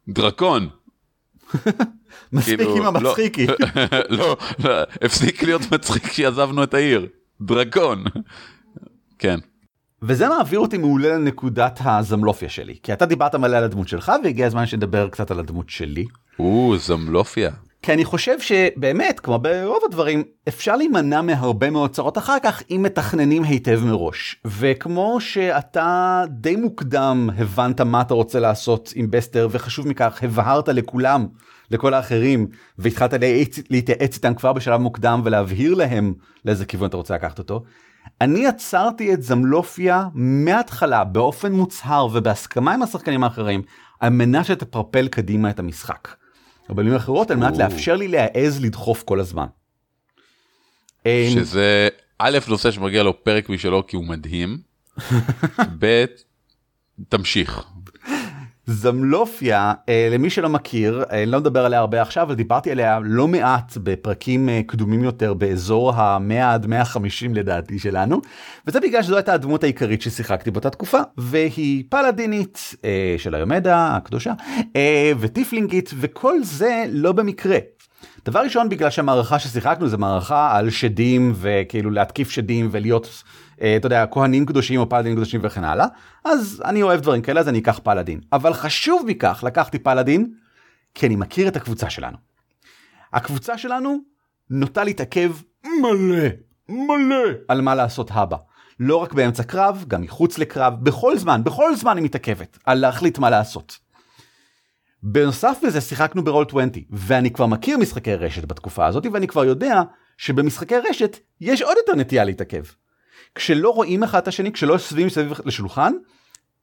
דרקון. 0.09 0.69
מספיק 2.33 2.57
כאילו, 2.59 2.77
עם 2.77 2.83
לא- 2.83 2.89
המצחיקי. 2.89 3.47
לא, 4.09 4.37
לא, 4.65 4.71
הפסיק 5.03 5.43
להיות 5.43 5.73
מצחיק 5.73 6.07
כשעזבנו 6.07 6.63
את 6.63 6.75
העיר. 6.75 7.07
דרקון. 7.41 8.05
כן. 9.19 9.39
וזה 10.03 10.29
מעביר 10.29 10.59
אותי 10.61 10.79
מעולה 10.79 11.09
לנקודת 11.09 11.81
הזמלופיה 11.85 12.49
שלי 12.49 12.77
כי 12.83 12.93
אתה 12.93 13.07
דיברת 13.07 13.35
מלא 13.35 13.57
על 13.57 13.65
הדמות 13.65 13.89
שלך 13.89 14.13
והגיע 14.25 14.47
הזמן 14.47 14.67
שנדבר 14.67 15.09
קצת 15.09 15.31
על 15.31 15.39
הדמות 15.39 15.71
שלי. 15.71 16.05
או, 16.39 16.75
זמלופיה. 16.79 17.51
כי 17.85 17.93
אני 17.93 18.05
חושב 18.05 18.41
שבאמת 18.41 19.21
כמו 19.21 19.39
ברוב 19.39 19.79
הדברים 19.87 20.23
אפשר 20.49 20.77
להימנע 20.77 21.23
מהרבה 21.23 21.71
מאוד 21.71 21.91
צרות 21.91 22.19
אחר 22.19 22.37
כך 22.43 22.63
אם 22.71 22.81
מתכננים 22.83 23.43
היטב 23.43 23.81
מראש 23.85 24.37
וכמו 24.45 25.17
שאתה 25.21 26.23
די 26.29 26.57
מוקדם 26.57 27.31
הבנת 27.39 27.81
מה 27.81 28.01
אתה 28.01 28.15
רוצה 28.15 28.41
לעשות 28.41 28.93
עם 28.97 29.11
בסטר 29.11 29.49
וחשוב 29.51 29.89
מכך 29.89 30.23
הבהרת 30.23 30.69
לכולם 30.69 31.27
לכל 31.71 31.95
האחרים 31.95 32.47
והתחלת 32.79 33.13
להתייעץ, 33.71 34.15
איתם 34.15 34.35
כבר 34.35 34.53
בשלב 34.53 34.81
מוקדם 34.81 35.21
ולהבהיר 35.25 35.75
להם 35.75 36.15
לאיזה 36.45 36.67
כיוון 36.67 36.89
אתה 36.89 36.97
רוצה 36.97 37.15
לקחת 37.15 37.39
אותו. 37.39 37.63
אני 38.21 38.47
עצרתי 38.47 39.15
את 39.15 39.23
זמלופיה 39.23 40.07
מההתחלה 40.15 41.05
באופן 41.05 41.53
מוצהר 41.53 42.07
ובהסכמה 42.13 42.75
עם 42.75 42.83
השחקנים 42.83 43.25
האחרים 43.25 43.63
על 44.01 44.11
מנת 44.11 44.45
שתפרפל 44.45 45.09
קדימה 45.09 45.51
את 45.51 45.59
המשחק. 45.59 46.24
או 46.69 46.75
במילים 46.75 46.97
אחרות 46.97 47.31
על 47.31 47.37
מנת. 47.37 47.59
לאפשר 47.59 47.97
לי 47.97 48.09
להעז 48.09 48.61
לדחוף 48.65 49.03
כל 49.03 49.21
הזמן. 49.21 49.47
שזה 51.09 51.89
א', 52.19 52.39
נושא 52.49 52.71
שמגיע 52.71 53.03
לו 53.03 53.25
פרק 53.25 53.49
משלו 53.49 53.87
כי 53.87 53.97
הוא 53.97 54.05
מדהים. 54.05 54.59
ב', 55.79 56.05
תמשיך. 57.09 57.65
זמלופיה 58.67 59.73
אה, 59.89 60.09
למי 60.13 60.31
שלא 60.31 60.49
מכיר 60.49 61.05
אה, 61.13 61.25
לא 61.25 61.41
מדבר 61.41 61.65
עליה 61.65 61.79
הרבה 61.79 62.03
עכשיו 62.03 62.23
אבל 62.23 62.35
דיברתי 62.35 62.71
עליה 62.71 62.99
לא 63.05 63.29
מעט 63.29 63.77
בפרקים 63.77 64.49
אה, 64.49 64.61
קדומים 64.67 65.05
יותר 65.05 65.35
באזור 65.35 65.93
ה-100 65.93 66.35
עד 66.35 66.67
150 66.67 67.35
לדעתי 67.35 67.79
שלנו 67.79 68.21
וזה 68.67 68.81
בגלל 68.81 69.03
שזו 69.03 69.17
הייתה 69.17 69.33
הדמות 69.33 69.63
העיקרית 69.63 70.03
ששיחקתי 70.03 70.51
באותה 70.51 70.71
תקופה 70.71 70.99
והיא 71.19 71.85
פלדינית 71.89 72.75
אה, 72.85 73.15
של 73.19 73.35
היומדה 73.35 73.97
הקדושה 73.97 74.33
וטיפלינגית 75.21 75.91
וכל 76.01 76.43
זה 76.43 76.85
לא 76.89 77.13
במקרה. 77.13 77.59
דבר 78.25 78.41
ראשון 78.41 78.69
בגלל 78.69 78.91
שהמערכה 78.91 79.39
ששיחקנו 79.39 79.89
זה 79.89 79.97
מערכה 79.97 80.57
על 80.57 80.71
שדים 80.71 81.33
וכאילו 81.37 81.91
להתקיף 81.91 82.31
שדים 82.31 82.69
ולהיות 82.71 83.23
אתה 83.77 83.87
יודע 83.87 84.05
כהנים 84.11 84.47
קדושים 84.47 84.81
או 84.81 84.89
פלדינים 84.89 85.17
קדושים 85.17 85.41
וכן 85.43 85.65
הלאה 85.65 85.87
אז 86.25 86.63
אני 86.65 86.83
אוהב 86.83 87.01
דברים 87.01 87.23
כאלה 87.23 87.41
אז 87.41 87.49
אני 87.49 87.59
אקח 87.59 87.81
פלדין 87.83 88.21
אבל 88.33 88.55
חשוב 88.55 89.05
מכך 89.07 89.45
לקחתי 89.47 89.79
פלדין 89.79 90.35
כי 90.95 91.07
אני 91.07 91.17
מכיר 91.17 91.49
את 91.49 91.57
הקבוצה 91.57 91.91
שלנו. 91.91 92.17
הקבוצה 93.13 93.59
שלנו 93.59 93.99
נוטה 94.51 94.85
להתעכב 94.85 95.33
מלא 95.65 96.29
מלא 96.69 97.31
על 97.49 97.61
מה 97.61 97.75
לעשות 97.75 98.11
הבא. 98.13 98.37
לא 98.81 98.97
רק 98.97 99.13
באמצע 99.13 99.43
קרב 99.43 99.85
גם 99.89 100.03
מחוץ 100.03 100.39
לקרב 100.39 100.75
בכל 100.83 101.19
זמן 101.19 101.45
בכל 101.45 101.77
זמן 101.77 101.97
היא 101.97 102.05
מתעכבת 102.05 102.59
על 102.65 102.79
להחליט 102.79 103.19
מה 103.19 103.31
לעשות. 103.31 103.79
בנוסף 105.03 105.59
לזה 105.63 105.81
שיחקנו 105.81 106.25
ברול 106.25 106.45
20 106.49 106.71
ואני 106.91 107.31
כבר 107.31 107.47
מכיר 107.47 107.79
משחקי 107.79 108.15
רשת 108.15 108.45
בתקופה 108.45 108.87
הזאת 108.87 109.07
ואני 109.13 109.27
כבר 109.27 109.45
יודע 109.45 109.83
שבמשחקי 110.19 110.75
רשת 110.91 111.19
יש 111.41 111.63
עוד 111.63 111.77
יותר 111.77 112.01
נטייה 112.01 112.25
להתעכב. 112.25 112.65
כשלא 113.35 113.71
רואים 113.71 114.03
אחד 114.03 114.19
את 114.19 114.29
השני 114.29 114.53
כשלא 114.53 114.73
יושבים 114.73 115.07
מסביב 115.07 115.33
לשולחן 115.45 115.93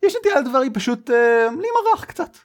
יש 0.03 0.15
נטייה 0.19 0.39
לדברים 0.39 0.73
פשוט 0.73 1.09
אה, 1.09 1.45
להימרח 1.45 2.05
קצת. 2.07 2.37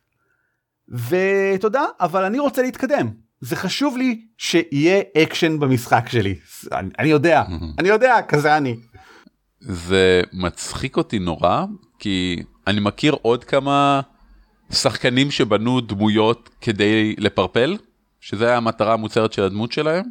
ותודה 0.88 1.84
אבל 2.00 2.24
אני 2.24 2.38
רוצה 2.38 2.62
להתקדם 2.62 3.10
זה 3.40 3.56
חשוב 3.56 3.96
לי 3.96 4.20
שיהיה 4.38 5.02
אקשן 5.22 5.58
במשחק 5.58 6.08
שלי 6.08 6.34
אני, 6.72 6.90
אני 6.98 7.08
יודע 7.08 7.42
אני 7.78 7.88
יודע 7.88 8.16
כזה 8.28 8.56
אני. 8.56 8.76
זה 9.60 10.22
מצחיק 10.32 10.96
אותי 10.96 11.18
נורא, 11.18 11.64
כי 11.98 12.42
אני 12.66 12.80
מכיר 12.80 13.16
עוד 13.22 13.44
כמה 13.44 14.00
שחקנים 14.72 15.30
שבנו 15.30 15.80
דמויות 15.80 16.50
כדי 16.60 17.14
לפרפל, 17.18 17.76
שזה 18.20 18.46
היה 18.46 18.56
המטרה 18.56 18.92
המוצהרת 18.92 19.32
של 19.32 19.42
הדמות 19.42 19.72
שלהם, 19.72 20.04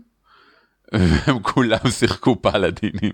והם 0.93 1.39
כולם 1.39 1.89
שיחקו 1.89 2.41
פלאדינים. 2.41 3.13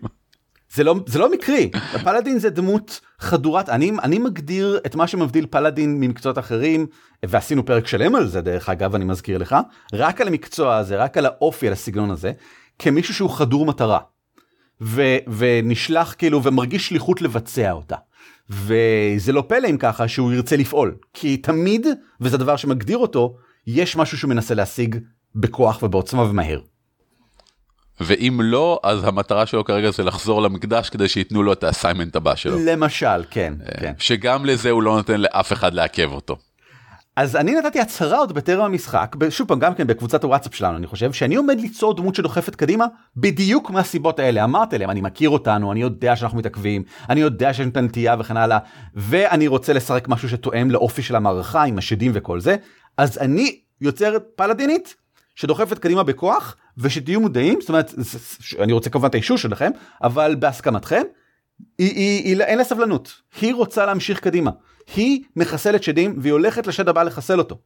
זה 0.74 0.84
לא 0.84 0.96
זה 1.08 1.20
לא 1.20 1.32
מקרי 1.32 1.72
פלאדין 2.04 2.40
זה 2.40 2.50
דמות 2.50 3.00
חדורת 3.20 3.70
אני 3.70 3.92
אני 4.04 4.20
מגדיר 4.20 4.80
את 4.86 4.96
מה 4.96 5.08
שמבדיל 5.08 5.46
פלאדין 5.50 6.00
ממקצועות 6.00 6.38
אחרים 6.38 6.88
ועשינו 7.26 7.66
פרק 7.66 7.88
שלם 7.88 8.16
על 8.16 8.28
זה 8.28 8.42
דרך 8.42 8.70
אגב 8.70 8.96
אני 8.96 9.06
מזכיר 9.06 9.38
לך 9.38 9.56
רק 9.94 10.22
על 10.22 10.28
המקצוע 10.28 10.76
הזה 10.76 10.96
רק 10.96 11.18
על 11.18 11.26
האופי 11.26 11.68
על 11.68 11.74
הסגנון 11.74 12.12
הזה 12.12 12.32
כמישהו 12.80 13.14
שהוא 13.14 13.30
חדור 13.30 13.66
מטרה. 13.66 14.00
ו, 14.82 15.02
ונשלח 15.38 16.16
כאילו 16.18 16.44
ומרגיש 16.44 16.88
שליחות 16.88 17.22
לבצע 17.22 17.72
אותה. 17.72 17.96
וזה 18.50 19.32
לא 19.32 19.44
פלא 19.48 19.68
אם 19.70 19.78
ככה 19.78 20.08
שהוא 20.08 20.34
ירצה 20.34 20.56
לפעול 20.56 20.96
כי 21.14 21.38
תמיד 21.38 21.88
וזה 22.22 22.38
דבר 22.38 22.56
שמגדיר 22.56 22.98
אותו 22.98 23.36
יש 23.68 23.96
משהו 23.96 24.18
שהוא 24.18 24.30
מנסה 24.30 24.54
להשיג 24.54 24.98
בכוח 25.36 25.84
ובעוצמה 25.84 26.22
ומהר. 26.22 26.60
ואם 28.02 28.40
לא 28.44 28.80
אז 28.84 29.04
המטרה 29.04 29.46
שלו 29.46 29.66
כרגע 29.66 29.92
זה 29.92 30.04
לחזור 30.04 30.42
למקדש 30.42 30.90
כדי 30.90 31.08
שייתנו 31.08 31.44
לו 31.44 31.54
את 31.54 31.64
האסיימנט 31.64 32.16
הבא 32.16 32.36
שלו. 32.36 32.58
למשל 32.66 33.24
כן, 33.30 33.54
אה, 33.62 33.82
כן. 33.82 33.94
שגם 33.98 34.46
לזה 34.46 34.70
הוא 34.70 34.84
לא 34.84 34.96
נותן 34.96 35.22
לאף 35.22 35.54
אחד 35.54 35.74
לעכב 35.74 36.12
אותו. 36.12 36.38
אז 37.16 37.36
אני 37.36 37.56
נתתי 37.56 37.80
הצהרה 37.80 38.18
עוד 38.18 38.34
בטרם 38.34 38.66
המשחק, 38.66 39.16
שוב 39.30 39.48
פעם 39.48 39.60
גם 39.60 39.74
כן 39.74 39.88
בקבוצת 39.88 40.24
הוואטסאפ 40.24 40.56
שלנו 40.56 40.78
אני 40.78 40.88
חושב, 40.88 41.14
שאני 41.14 41.36
עומד 41.36 41.60
ליצור 41.60 41.94
דמות 41.94 42.16
שדוחפת 42.16 42.56
קדימה 42.56 42.86
בדיוק 43.18 43.70
מהסיבות 43.70 44.20
האלה. 44.20 44.44
אמרתי 44.44 44.78
להם 44.78 44.90
אני 44.90 45.02
מכיר 45.02 45.30
אותנו, 45.30 45.72
אני 45.72 45.82
יודע 45.82 46.16
שאנחנו 46.16 46.38
מתעכבים, 46.38 46.84
אני 47.10 47.22
יודע 47.22 47.54
שיש 47.54 47.68
לנו 47.76 47.88
נטייה 47.88 48.16
וכן 48.20 48.38
הלאה, 48.38 48.58
ואני 48.96 49.48
רוצה 49.48 49.74
לשחק 49.74 50.08
משהו 50.08 50.30
שתואם 50.30 50.72
לאופי 50.72 51.02
של 51.02 51.16
המערכה 51.16 51.64
עם 51.64 51.78
השדים 51.78 52.12
וכל 52.16 52.40
זה, 52.40 52.56
אז 52.98 53.18
אני 53.18 53.60
יוצר 53.82 54.18
פלאדינית 54.36 54.96
שדוחפת 55.36 55.80
קדימה 55.80 56.04
בכוח, 56.04 56.56
ושתהיו 56.78 57.22
מודעים, 57.22 57.62
זאת 57.62 57.70
אומרת, 57.70 57.94
אני 58.60 58.74
רוצה 58.74 58.90
כמובן 58.90 59.08
את 59.08 59.14
האישור 59.14 59.38
שלכם, 59.38 59.72
אבל 60.04 60.36
בהסכמתכם, 60.40 61.02
היא, 61.78 61.96
היא, 61.96 62.24
היא, 62.24 62.42
אין 62.42 62.58
לה 62.58 62.64
סבלנות, 62.64 63.22
היא 63.42 63.54
רוצה 63.54 63.86
להמשיך 63.86 64.20
קדימה. 64.20 64.52
היא 64.96 65.24
מחסלת 65.36 65.84
שדים 65.84 66.16
והיא 66.18 66.34
הולכת 66.34 66.68
לשד 66.68 66.90
הבא 66.90 67.04
לחסל 67.04 67.40
אותו. 67.40 67.58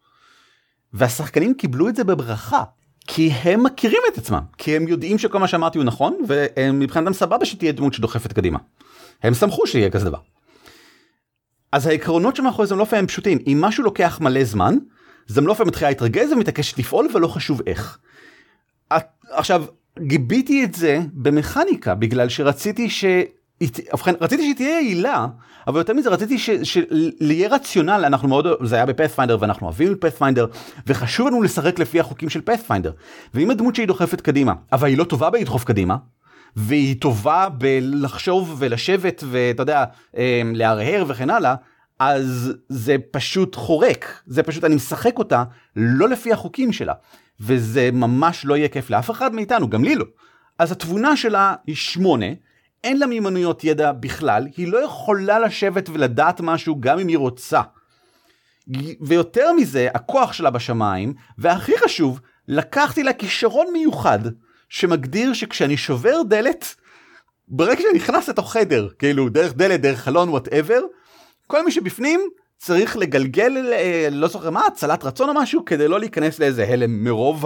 והשחקנים 0.94 1.54
קיבלו 1.54 1.90
את 1.90 1.96
זה 1.96 2.04
בברכה, 2.04 2.64
כי 3.08 3.30
הם 3.30 3.64
מכירים 3.64 4.02
את 4.14 4.18
עצמם, 4.18 4.42
כי 4.58 4.76
הם 4.76 4.88
יודעים 4.88 5.18
שכל 5.18 5.40
מה 5.40 5.48
שאמרתי 5.48 5.78
הוא 5.78 5.86
נכון, 5.86 6.18
והם 6.28 6.80
מבחינתם 6.80 7.14
סבבה 7.14 7.46
שתהיה 7.46 7.72
דמות 7.72 7.94
שדוחפת 7.94 8.34
קדימה. 8.34 8.60
הם 9.24 9.34
שמחו 9.34 9.68
שיהיה 9.68 9.90
כזה 9.90 10.06
דבר. 10.06 10.20
אז 11.72 11.88
העקרונות 11.88 12.36
שמאחורי 12.36 12.68
זה 12.68 12.76
לא 12.76 12.86
פעמים 12.86 13.08
פשוטים, 13.08 13.38
אם 13.48 13.58
משהו 13.62 13.84
לוקח 13.84 14.20
מלא 14.22 14.44
זמן, 14.44 14.76
לא 15.38 15.54
פעמים 15.54 15.68
מתחילה 15.68 15.90
להתרגז 15.90 16.32
ומתעקשת 16.32 16.78
לפעול 16.78 17.08
ולא 17.14 17.28
חשוב 17.28 17.62
איך. 17.68 17.98
עכשיו, 19.30 19.66
גיביתי 20.00 20.64
את 20.64 20.74
זה 20.74 21.00
במכניקה 21.14 21.96
בגלל 21.96 22.30
שרציתי 22.30 22.90
ש... 22.90 23.06
ובכן 23.94 24.14
רציתי 24.22 24.44
שהיא 24.44 24.56
תהיה 24.56 24.70
יעילה 24.70 25.28
אבל 25.68 25.78
יותר 25.78 25.94
מזה 25.94 26.10
רציתי 26.10 26.38
שיהיה 26.64 27.50
רציונל. 27.50 28.04
אנחנו 28.06 28.28
מאוד 28.28 28.48
זה 28.64 28.76
היה 28.76 28.86
בפאת'פיינדר 28.86 29.38
ואנחנו 29.40 29.68
אוהבים 29.68 29.92
את 29.92 30.02
פאת'פיינדר 30.02 30.46
וחשוב 30.88 31.28
לנו 31.28 31.42
לשחק 31.42 31.80
לפי 31.80 32.00
החוקים 32.00 32.30
של 32.30 32.42
פאת'פיינדר. 32.42 32.92
ואם 33.34 33.52
הדמות 33.52 33.76
שהיא 33.76 33.88
דוחפת 33.88 34.22
קדימה 34.22 34.54
אבל 34.72 34.88
היא 34.88 34.98
לא 34.98 35.04
טובה 35.04 35.30
בלדחוף 35.30 35.64
קדימה 35.64 35.96
והיא 36.56 37.02
טובה 37.02 37.48
בלחשוב 37.50 38.56
ולשבת 38.60 39.24
ואתה 39.30 39.62
יודע 39.62 39.84
אמ, 40.18 40.22
להרהר 40.56 41.04
וכן 41.08 41.30
הלאה 41.30 41.56
אז 42.00 42.54
זה 42.70 42.96
פשוט 43.12 43.56
חורק. 43.56 44.22
זה 44.28 44.44
פשוט 44.44 44.64
אני 44.64 44.76
משחק 44.76 45.20
אותה 45.20 45.44
לא 45.76 46.10
לפי 46.10 46.34
החוקים 46.34 46.74
שלה 46.74 46.94
וזה 47.40 47.90
ממש 47.94 48.46
לא 48.46 48.58
יהיה 48.58 48.68
כיף 48.68 48.90
לאף 48.90 49.12
אחד 49.12 49.34
מאיתנו 49.34 49.70
גם 49.70 49.84
לי 49.84 49.96
לא. 49.96 50.06
אז 50.60 50.72
התבונה 50.72 51.18
שלה 51.18 51.56
היא 51.68 51.76
שמונה 51.76 52.26
אין 52.84 53.00
לה 53.00 53.06
מיומנויות 53.06 53.64
ידע 53.64 53.92
בכלל, 53.92 54.48
היא 54.58 54.68
לא 54.68 54.86
יכולה 54.86 55.40
לשבת 55.40 55.90
ולדעת 55.90 56.42
משהו 56.42 56.76
גם 56.80 57.00
אם 57.00 57.08
היא 57.08 57.18
רוצה. 57.18 57.62
ויותר 59.02 59.54
מזה, 59.54 59.88
הכוח 59.94 60.34
שלה 60.34 60.50
בשמיים, 60.50 61.14
והכי 61.38 61.78
חשוב, 61.78 62.20
לקחתי 62.48 63.04
לה 63.04 63.14
כישרון 63.14 63.68
מיוחד, 63.74 64.20
שמגדיר 64.70 65.34
שכשאני 65.34 65.78
שובר 65.78 66.22
דלת, 66.30 66.76
ברגע 67.48 67.82
שאני 67.82 67.94
נכנס 67.96 68.30
לתוך 68.30 68.54
חדר, 68.54 68.88
כאילו 69.00 69.30
דרך 69.30 69.54
דלת, 69.54 69.82
דרך 69.82 70.00
חלון, 70.00 70.30
whatever, 70.30 70.82
כל 71.48 71.66
מי 71.66 71.72
שבפנים 71.72 72.22
צריך 72.58 72.98
לגלגל, 72.98 73.74
אה, 73.74 74.08
לא 74.12 74.28
זוכר 74.28 74.50
מה, 74.50 74.66
הצלת 74.66 75.04
רצון 75.04 75.30
או 75.30 75.42
משהו, 75.42 75.66
כדי 75.66 75.88
לא 75.88 76.00
להיכנס 76.00 76.40
לאיזה 76.40 76.68
הלם 76.68 77.04
מרוב 77.04 77.46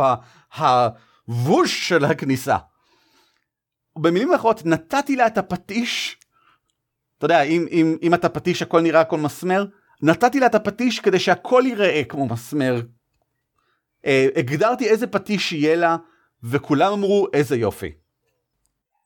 ה 0.58 0.77
whoosh 0.77 1.90
של 1.90 2.06
הכניסה. 2.06 2.58
במילים 3.98 4.34
אחרות 4.34 4.66
נתתי 4.66 5.16
לה 5.16 5.28
את 5.28 5.38
הפטיש. 5.38 6.18
אתה 7.18 7.26
יודע 7.26 7.42
אם 7.42 7.66
אם 7.72 7.98
אם 8.02 8.14
אתה 8.14 8.30
פטיש 8.30 8.62
הכל 8.62 8.82
נראה 8.82 9.02
הכל 9.02 9.18
מסמר 9.18 9.66
נתתי 10.02 10.40
לה 10.40 10.46
את 10.46 10.56
הפטיש 10.56 11.00
כדי 11.00 11.20
שהכל 11.20 11.64
ייראה 11.66 12.04
כמו 12.10 12.28
מסמר. 12.28 12.82
אה, 14.06 14.28
הגדרתי 14.36 14.90
איזה 14.90 15.08
פטיש 15.08 15.52
יהיה 15.52 15.76
לה 15.76 15.98
וכולם 16.44 16.94
אמרו 16.94 17.28
איזה 17.34 17.56
יופי. 17.56 17.92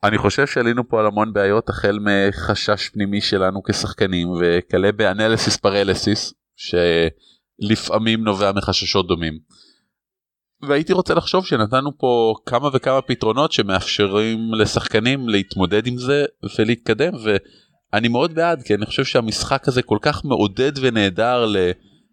אני 0.04 0.18
חושב 0.18 0.48
שעלינו 0.48 0.90
פה 0.90 1.00
על 1.00 1.06
המון 1.06 1.34
בעיות 1.34 1.70
החל 1.70 2.00
מחשש 2.02 2.90
פנימי 2.90 3.22
שלנו 3.22 3.64
כשחקנים 3.64 4.28
וכלה 4.42 4.92
באנליסיס 4.92 5.58
פרליסיס 5.58 6.34
שלפעמים 6.56 8.24
נובע 8.24 8.52
מחששות 8.52 9.08
דומים. 9.08 9.40
והייתי 10.68 10.94
רוצה 10.94 11.14
לחשוב 11.14 11.46
שנתנו 11.46 11.98
פה 11.98 12.34
כמה 12.46 12.70
וכמה 12.74 13.02
פתרונות 13.02 13.52
שמאפשרים 13.52 14.54
לשחקנים 14.54 15.30
להתמודד 15.30 15.88
עם 15.88 15.98
זה 15.98 16.26
ולהתקדם 16.60 17.14
ואני 17.24 18.08
מאוד 18.08 18.36
בעד 18.36 18.62
כי 18.64 18.76
אני 18.76 18.86
חושב 18.86 19.04
שהמשחק 19.04 19.68
הזה 19.68 19.82
כל 19.82 19.98
כך 20.02 20.26
מעודד 20.26 20.72
ונהדר 20.82 21.46
ל... 21.46 21.58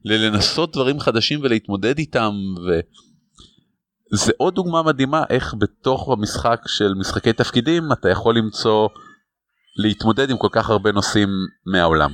ללנסות 0.04 0.72
דברים 0.72 1.00
חדשים 1.00 1.40
ולהתמודד 1.42 1.98
איתם 1.98 2.32
וזה 4.12 4.32
עוד 4.36 4.54
דוגמה 4.54 4.82
מדהימה 4.82 5.24
איך 5.30 5.54
בתוך 5.58 6.08
המשחק 6.08 6.60
של 6.66 6.94
משחקי 6.94 7.32
תפקידים 7.32 7.92
אתה 7.92 8.08
יכול 8.08 8.36
למצוא 8.36 8.88
להתמודד 9.76 10.30
עם 10.30 10.36
כל 10.36 10.48
כך 10.52 10.70
הרבה 10.70 10.92
נושאים 10.92 11.28
מהעולם. 11.66 12.10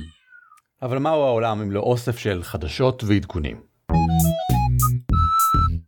אבל 0.81 0.97
מהו 0.97 1.21
העולם 1.21 1.61
אם 1.61 1.71
לא 1.71 1.79
אוסף 1.79 2.17
של 2.17 2.43
חדשות 2.43 3.03
ועדכונים. 3.03 3.61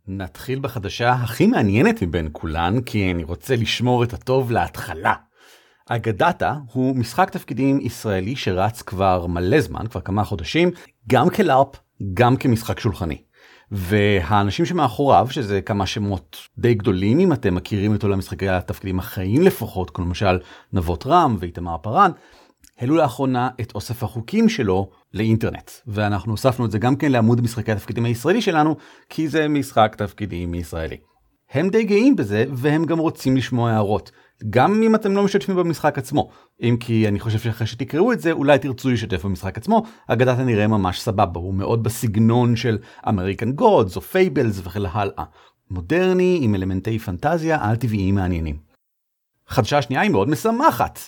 נתחיל 0.08 0.58
בחדשה 0.58 1.12
הכי 1.12 1.46
מעניינת 1.46 2.02
מבין 2.02 2.28
כולן, 2.32 2.80
כי 2.80 3.12
אני 3.12 3.24
רוצה 3.24 3.56
לשמור 3.56 4.04
את 4.04 4.12
הטוב 4.12 4.50
להתחלה. 4.50 5.14
אגדתה 5.88 6.54
הוא 6.72 6.96
משחק 6.96 7.30
תפקידים 7.30 7.80
ישראלי 7.80 8.36
שרץ 8.36 8.82
כבר 8.82 9.26
מלא 9.26 9.60
זמן, 9.60 9.86
כבר 9.86 10.00
כמה 10.00 10.24
חודשים, 10.24 10.70
גם 11.08 11.30
כלארפ, 11.30 11.76
גם 12.14 12.36
כמשחק 12.36 12.80
שולחני. 12.80 13.22
והאנשים 13.72 14.64
שמאחוריו, 14.64 15.26
שזה 15.30 15.60
כמה 15.60 15.86
שמות 15.86 16.36
די 16.58 16.74
גדולים 16.74 17.20
אם 17.20 17.32
אתם 17.32 17.54
מכירים 17.54 17.94
את 17.94 18.02
עולם 18.02 18.18
משחקי 18.18 18.48
התפקידים 18.48 18.98
החיים 18.98 19.42
לפחות, 19.42 19.90
כמו 19.90 20.04
למשל 20.04 20.38
נבות 20.72 21.06
רם 21.06 21.36
ואיתמר 21.40 21.76
פארן, 21.82 22.10
העלו 22.78 22.96
לאחרונה 22.96 23.48
את 23.60 23.74
אוסף 23.74 24.02
החוקים 24.02 24.48
שלו 24.48 24.90
לאינטרנט 25.14 25.70
ואנחנו 25.86 26.32
הוספנו 26.32 26.66
את 26.66 26.70
זה 26.70 26.78
גם 26.78 26.96
כן 26.96 27.12
לעמוד 27.12 27.40
משחקי 27.40 27.72
התפקידים 27.72 28.04
הישראלי 28.04 28.42
שלנו 28.42 28.76
כי 29.08 29.28
זה 29.28 29.48
משחק 29.48 29.94
תפקידים 29.98 30.54
ישראלי. 30.54 30.96
הם 31.50 31.68
די 31.68 31.84
גאים 31.84 32.16
בזה 32.16 32.44
והם 32.52 32.84
גם 32.84 32.98
רוצים 32.98 33.36
לשמוע 33.36 33.70
הערות 33.70 34.10
גם 34.50 34.82
אם 34.82 34.94
אתם 34.94 35.12
לא 35.12 35.22
משתפים 35.22 35.56
במשחק 35.56 35.98
עצמו. 35.98 36.30
אם 36.62 36.76
כי 36.80 37.08
אני 37.08 37.20
חושב 37.20 37.38
שאחרי 37.38 37.66
שתקראו 37.66 38.12
את 38.12 38.20
זה 38.20 38.32
אולי 38.32 38.58
תרצו 38.58 38.90
להשתתף 38.90 39.24
במשחק 39.24 39.58
עצמו. 39.58 39.82
אגדת 40.06 40.38
הנראה 40.38 40.66
ממש 40.66 41.00
סבבה 41.00 41.40
הוא 41.40 41.54
מאוד 41.54 41.82
בסגנון 41.82 42.56
של 42.56 42.78
American 43.08 43.52
Gods 43.52 43.96
או 43.96 44.00
Fables 44.00 44.60
וכן 44.64 44.80
הלאה. 44.92 45.24
מודרני 45.70 46.38
עם 46.42 46.54
אלמנטי 46.54 46.98
פנטזיה 46.98 47.58
על 47.60 47.76
טבעיים 47.76 48.14
מעניינים. 48.14 48.56
חדשה 49.48 49.82
שנייה 49.82 50.02
היא 50.02 50.10
מאוד 50.10 50.28
משמחת 50.28 51.00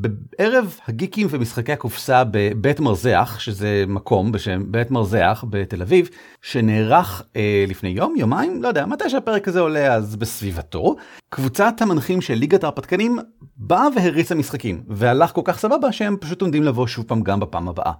בערב 0.00 0.78
הגיקים 0.88 1.26
ומשחקי 1.30 1.72
הקופסה 1.72 2.22
בבית 2.30 2.80
מרזח, 2.80 3.36
שזה 3.38 3.84
מקום 3.88 4.32
בשם 4.32 4.72
בית 4.72 4.90
מרזח 4.90 5.44
בתל 5.50 5.82
אביב, 5.82 6.08
שנערך 6.42 7.22
אה, 7.36 7.64
לפני 7.68 7.88
יום, 7.88 8.14
יומיים, 8.16 8.62
לא 8.62 8.68
יודע, 8.68 8.86
מתי 8.86 9.10
שהפרק 9.10 9.48
הזה 9.48 9.60
עולה 9.60 9.94
אז 9.94 10.16
בסביבתו, 10.16 10.96
קבוצת 11.28 11.74
המנחים 11.80 12.20
של 12.20 12.34
ליגת 12.34 12.64
ההרפתקנים 12.64 13.18
באה 13.56 13.86
והריצה 13.96 14.34
משחקים, 14.34 14.82
והלך 14.88 15.32
כל 15.32 15.42
כך 15.44 15.58
סבבה 15.58 15.92
שהם 15.92 16.16
פשוט 16.20 16.42
עומדים 16.42 16.62
לבוא 16.62 16.86
שוב 16.86 17.04
פעם 17.04 17.22
גם 17.22 17.40
בפעם 17.40 17.68
הבאה. 17.68 17.92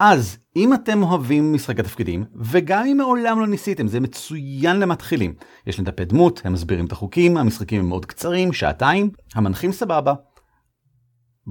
אז 0.00 0.38
אם 0.56 0.74
אתם 0.74 1.02
אוהבים 1.02 1.52
משחקי 1.52 1.82
תפקידים, 1.82 2.24
וגם 2.36 2.84
אם 2.86 2.96
מעולם 2.96 3.40
לא 3.40 3.46
ניסיתם, 3.46 3.88
זה 3.88 4.00
מצוין 4.00 4.80
למתחילים. 4.80 5.34
יש 5.66 5.78
להם 5.78 5.84
דפי 5.84 6.04
דמות, 6.04 6.42
הם 6.44 6.52
מסבירים 6.52 6.86
את 6.86 6.92
החוקים, 6.92 7.36
המשחקים 7.36 7.80
הם 7.80 7.88
מאוד 7.88 8.06
קצרים, 8.06 8.52
שעתיים, 8.52 9.10
המנחים 9.34 9.72
סבבה, 9.72 10.14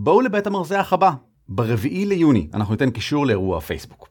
בואו 0.01 0.21
לבית 0.21 0.47
המרזח 0.47 0.93
הבא, 0.93 1.11
ברביעי 1.49 2.05
ליוני, 2.05 2.47
אנחנו 2.53 2.73
ניתן 2.73 2.89
קישור 2.89 3.25
לאירוע 3.25 3.57
הפייסבוק. 3.57 4.09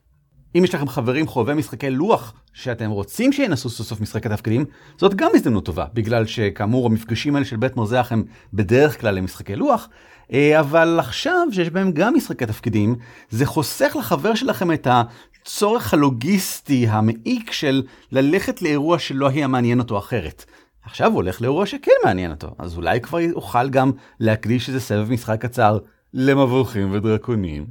אם 0.56 0.64
יש 0.64 0.74
לכם 0.74 0.88
חברים 0.88 1.26
חובבי 1.26 1.54
משחקי 1.54 1.90
לוח 1.90 2.34
שאתם 2.52 2.90
רוצים 2.90 3.32
שינסו 3.32 3.70
סוף 3.70 3.86
סוף 3.86 4.00
משחקי 4.00 4.28
תפקידים, 4.28 4.64
זאת 4.98 5.14
גם 5.14 5.30
הזדמנות 5.34 5.64
טובה, 5.64 5.84
בגלל 5.94 6.26
שכאמור 6.26 6.86
המפגשים 6.86 7.34
האלה 7.34 7.46
של 7.46 7.56
בית 7.56 7.76
מרזח 7.76 8.08
הם 8.10 8.24
בדרך 8.54 9.00
כלל 9.00 9.14
למשחקי 9.14 9.56
לוח, 9.56 9.88
אה, 10.32 10.60
אבל 10.60 10.96
עכשיו 11.00 11.46
שיש 11.52 11.70
בהם 11.70 11.92
גם 11.92 12.14
משחקי 12.14 12.46
תפקידים, 12.46 12.96
זה 13.30 13.46
חוסך 13.46 13.96
לחבר 13.98 14.34
שלכם 14.34 14.72
את 14.72 14.86
הצורך 14.90 15.94
הלוגיסטי 15.94 16.86
המעיק 16.88 17.52
של 17.52 17.82
ללכת 18.12 18.62
לאירוע 18.62 18.98
שלא 18.98 19.28
היה 19.28 19.46
מעניין 19.46 19.78
אותו 19.78 19.98
אחרת. 19.98 20.44
עכשיו 20.88 21.06
הוא 21.06 21.14
הולך 21.14 21.40
לאירוע 21.40 21.66
שכן 21.66 21.90
מעניין 22.04 22.30
אותו, 22.30 22.54
אז 22.58 22.76
אולי 22.76 23.00
כבר 23.00 23.20
יוכל 23.20 23.68
גם 23.68 23.92
להקדיש 24.20 24.68
איזה 24.68 24.80
סבב 24.80 25.10
משחק 25.10 25.40
קצר 25.40 25.78
למבוכים 26.14 26.92
ודרקונים. 26.92 27.66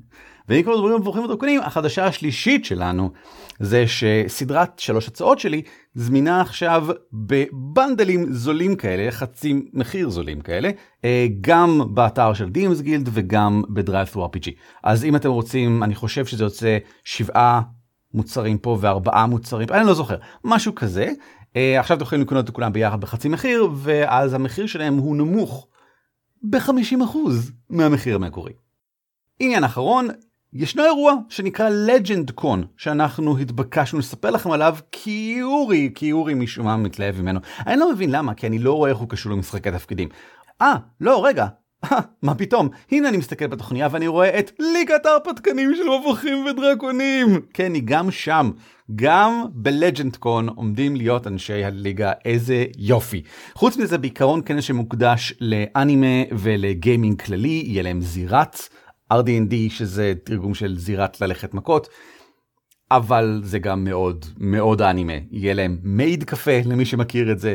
ואם 0.50 0.64
כבר 0.64 0.74
מדברים 0.74 0.94
על 0.94 1.00
מבוכים 1.00 1.24
ודרקונים, 1.24 1.62
החדשה 1.62 2.06
השלישית 2.06 2.66
שלנו 2.66 3.12
זה 3.60 3.86
שסדרת 3.88 4.80
שלוש 4.80 5.08
הצעות 5.08 5.40
שלי 5.40 5.62
זמינה 5.94 6.42
עכשיו 6.42 6.88
בבנדלים 7.14 8.34
זולים 8.34 8.76
כאלה, 8.76 9.12
חצי 9.12 9.54
מחיר 9.74 10.10
זולים 10.10 10.42
כאלה, 10.42 10.70
אה, 11.06 11.28
גם 11.42 11.82
באתר 11.94 12.34
של 12.34 12.50
DMs 12.50 12.82
Guild 12.82 13.10
וגם 13.14 13.62
ב 13.70 14.08
DriveThruRPG. 14.14 14.50
אז 14.84 15.06
אם 15.06 15.16
אתם 15.16 15.30
רוצים, 15.30 15.84
אני 15.84 15.96
חושב 15.96 16.26
שזה 16.26 16.44
יוצא 16.44 16.78
שבעה 17.04 17.62
מוצרים 18.14 18.58
פה 18.58 18.78
וארבעה 18.82 19.26
מוצרים, 19.26 19.68
אני 19.72 19.88
לא 19.88 19.94
זוכר, 19.94 20.18
משהו 20.44 20.76
כזה. 20.76 21.12
אה, 21.58 21.80
עכשיו 21.80 21.98
אתם 21.98 22.06
יכולים 22.06 22.26
לקנות 22.26 22.46
את 22.46 22.50
כולם 22.50 22.74
ביחד 22.74 23.02
בחצי 23.02 23.30
מחיר, 23.30 23.70
ואז 23.76 24.34
המחיר 24.34 24.68
שלהם 24.68 24.98
הוא 24.98 25.16
נמוך 25.16 25.68
ב-50% 26.44 27.18
מהמחיר 27.70 28.16
המקורי. 28.16 28.54
עניין 29.40 29.64
אחרון, 29.64 30.08
ישנו 30.54 30.84
אירוע 30.84 31.14
שנקרא 31.30 31.70
Legend 31.70 32.42
Con 32.42 32.58
שאנחנו 32.78 33.38
התבקשנו 33.38 34.00
לספר 34.00 34.32
לכם 34.32 34.52
עליו 34.52 34.78
כי 34.92 35.40
אורי, 35.44 35.92
כי 35.96 36.12
אורי 36.12 36.34
משום 36.34 36.66
מה 36.66 36.78
מתלהב 36.78 37.22
ממנו. 37.22 37.40
אני 37.68 37.80
לא 37.80 37.92
מבין 37.92 38.12
למה, 38.12 38.34
כי 38.34 38.48
אני 38.48 38.60
לא 38.60 38.74
רואה 38.74 38.90
איך 38.90 38.98
הוא 38.98 39.10
קשור 39.10 39.32
למשחקי 39.32 39.72
תפקידים. 39.72 40.10
אה, 40.62 40.76
לא, 41.02 41.26
רגע, 41.26 41.48
מה 42.22 42.36
פתאום? 42.36 42.70
הנה 42.92 43.10
אני 43.10 43.18
מסתכל 43.18 43.48
בתוכניה 43.48 43.88
ואני 43.92 44.08
רואה 44.08 44.40
את 44.40 44.52
ליגת 44.60 45.06
ההרפתקנים 45.06 45.76
של 45.76 45.84
מבוכים 46.00 46.46
ודרקונים. 46.46 47.42
כן, 47.54 47.74
היא 47.74 47.82
גם 47.86 48.12
שם. 48.12 48.52
גם 48.96 49.46
בלג'נד 49.52 50.16
קון 50.16 50.50
עומדים 50.50 50.96
להיות 50.96 51.28
אנשי 51.28 51.64
הליגה, 51.64 52.12
איזה 52.26 52.66
יופי. 52.78 53.22
חוץ 53.54 53.78
מזה, 53.78 53.98
בעיקרון 53.98 54.42
כנס 54.46 54.64
שמוקדש 54.64 55.34
לאנימה 55.42 56.24
ולגיימינג 56.32 57.22
כללי, 57.22 57.64
יהיה 57.66 57.84
להם 57.84 58.02
זירת 58.02 58.58
RD&D 59.14 59.54
שזה 59.70 60.14
תרגום 60.24 60.54
של 60.54 60.78
זירת 60.78 61.22
ללכת 61.22 61.54
מכות. 61.54 61.88
אבל 62.92 63.42
זה 63.44 63.60
גם 63.60 63.84
מאוד 63.84 64.26
מאוד 64.38 64.82
אנימה, 64.82 65.14
יהיה 65.32 65.54
להם 65.54 65.78
מייד 65.84 66.24
קפה 66.24 66.60
למי 66.66 66.86
שמכיר 66.86 67.32
את 67.32 67.40
זה, 67.40 67.54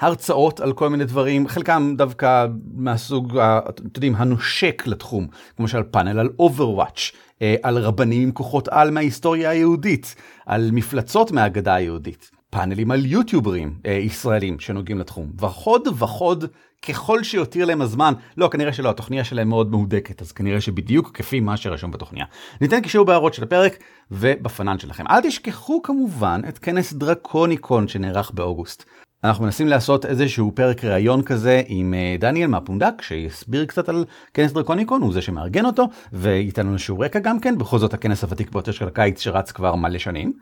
הרצאות 0.00 0.60
על 0.60 0.72
כל 0.72 0.88
מיני 0.88 1.04
דברים, 1.04 1.48
חלקם 1.48 1.94
דווקא 1.96 2.46
מהסוג, 2.74 3.38
אתם 3.38 3.84
יודעים, 3.84 4.14
הנושק 4.16 4.82
לתחום, 4.86 5.26
כמו 5.56 5.62
למשל 5.64 5.82
פאנל 5.82 6.18
על 6.18 6.28
Overwatch, 6.40 7.14
אה, 7.42 7.54
על 7.62 7.78
רבנים 7.78 8.22
עם 8.22 8.32
כוחות 8.32 8.68
על 8.68 8.90
מההיסטוריה 8.90 9.50
היהודית, 9.50 10.14
על 10.46 10.70
מפלצות 10.72 11.32
מהאגדה 11.32 11.74
היהודית, 11.74 12.30
פאנלים 12.50 12.90
על 12.90 13.06
יוטיוברים 13.06 13.74
אה, 13.86 13.92
ישראלים 13.92 14.60
שנוגעים 14.60 14.98
לתחום, 14.98 15.32
וחוד 15.38 15.88
וחוד 15.98 16.44
ככל 16.88 17.22
שיותיר 17.22 17.64
להם 17.64 17.82
הזמן, 17.82 18.14
לא, 18.36 18.48
כנראה 18.48 18.72
שלא, 18.72 18.90
התוכניה 18.90 19.24
שלהם 19.24 19.48
מאוד 19.48 19.70
מהודקת, 19.70 20.22
אז 20.22 20.32
כנראה 20.32 20.60
שבדיוק 20.60 21.10
כפי 21.14 21.40
מה 21.40 21.56
שרשום 21.56 21.90
בתוכניה. 21.90 22.24
ניתן 22.60 22.80
קישור 22.80 23.06
בהערות 23.06 23.34
של 23.34 23.42
הפרק 23.42 23.78
ובפנן 24.10 24.78
שלכם. 24.78 25.04
אל 25.10 25.20
תשכחו 25.20 25.82
כמובן 25.82 26.40
את 26.48 26.58
כנס 26.58 26.92
דרקוניקון 26.92 27.88
שנערך 27.88 28.30
באוגוסט. 28.30 28.84
אנחנו 29.24 29.44
מנסים 29.44 29.68
לעשות 29.68 30.06
איזשהו 30.06 30.52
פרק 30.54 30.84
ראיון 30.84 31.22
כזה 31.22 31.62
עם 31.66 31.94
אה, 31.94 32.16
דניאל 32.18 32.50
מהפונדק 32.50 33.02
שיסביר 33.02 33.64
קצת 33.64 33.88
על 33.88 34.04
כנס 34.34 34.52
דרקוניקון 34.52 35.02
הוא 35.02 35.12
זה 35.12 35.22
שמארגן 35.22 35.64
אותו 35.64 35.88
וייתן 36.12 36.66
לנו 36.66 36.78
שיעור 36.78 37.04
רקע 37.04 37.18
גם 37.18 37.40
כן 37.40 37.58
בכל 37.58 37.78
זאת 37.78 37.94
הכנס 37.94 38.24
הוותיק 38.24 38.50
ביותר 38.52 38.72
של 38.72 38.86
הקיץ 38.86 39.20
שרץ 39.20 39.52
כבר 39.52 39.74
מלא 39.74 39.98
שנים. 39.98 40.32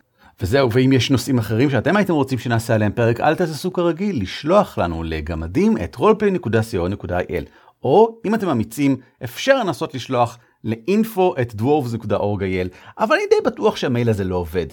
וזהו 0.41 0.73
ואם 0.73 0.93
יש 0.93 1.11
נושאים 1.11 1.39
אחרים 1.39 1.71
שאתם 1.71 1.97
הייתם 1.97 2.13
רוצים 2.13 2.39
שנעשה 2.39 2.75
עליהם 2.75 2.93
פרק 2.93 3.21
אל 3.21 3.35
תעשו 3.35 3.73
כרגיל 3.73 4.23
לשלוח 4.23 4.79
לנו 4.79 5.03
לגמדים 5.03 5.77
את 5.77 5.97
roleplay.co.il 5.97 7.45
או 7.83 8.21
אם 8.27 8.35
אתם 8.35 8.49
אמיצים 8.49 8.97
אפשר 9.25 9.59
לנסות 9.59 9.95
לשלוח 9.95 10.39
לאינפו 10.65 11.35
את 11.41 11.53
dwarves.org.il 11.53 12.69
אבל 12.99 13.15
אני 13.15 13.25
די 13.31 13.51
בטוח 13.51 13.77
שהמייל 13.77 14.11
הזה 14.11 14.25
לא 14.25 14.37
עובד. 14.37 14.67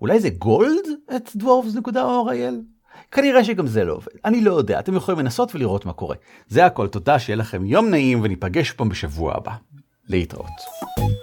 אולי 0.00 0.20
זה 0.20 0.30
גולד 0.30 0.86
את 1.16 1.30
dwarves.org.il? 1.38 2.54
כנראה 3.10 3.44
שגם 3.44 3.66
זה 3.66 3.84
לא 3.84 3.92
עובד. 3.92 4.12
אני 4.24 4.40
לא 4.40 4.52
יודע, 4.52 4.78
אתם 4.78 4.96
יכולים 4.96 5.20
לנסות 5.20 5.54
ולראות 5.54 5.86
מה 5.86 5.92
קורה. 5.92 6.16
זה 6.48 6.66
הכל, 6.66 6.88
תודה, 6.88 7.18
שיהיה 7.18 7.36
לכם 7.36 7.64
יום 7.66 7.90
נעים 7.90 8.20
וניפגש 8.22 8.70
פה 8.70 8.84
בשבוע 8.84 9.36
הבא. 9.36 9.52
להתראות. 10.08 11.21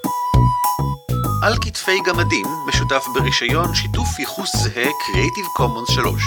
על 1.42 1.56
כתפי 1.62 2.00
גמדים 2.06 2.46
משותף 2.68 3.06
ברישיון 3.14 3.76
שיתוף 3.76 4.20
ייחוס 4.20 4.56
זהה 4.56 4.86
Creative 4.86 5.60
Commons 5.60 5.94
3. 5.94 6.24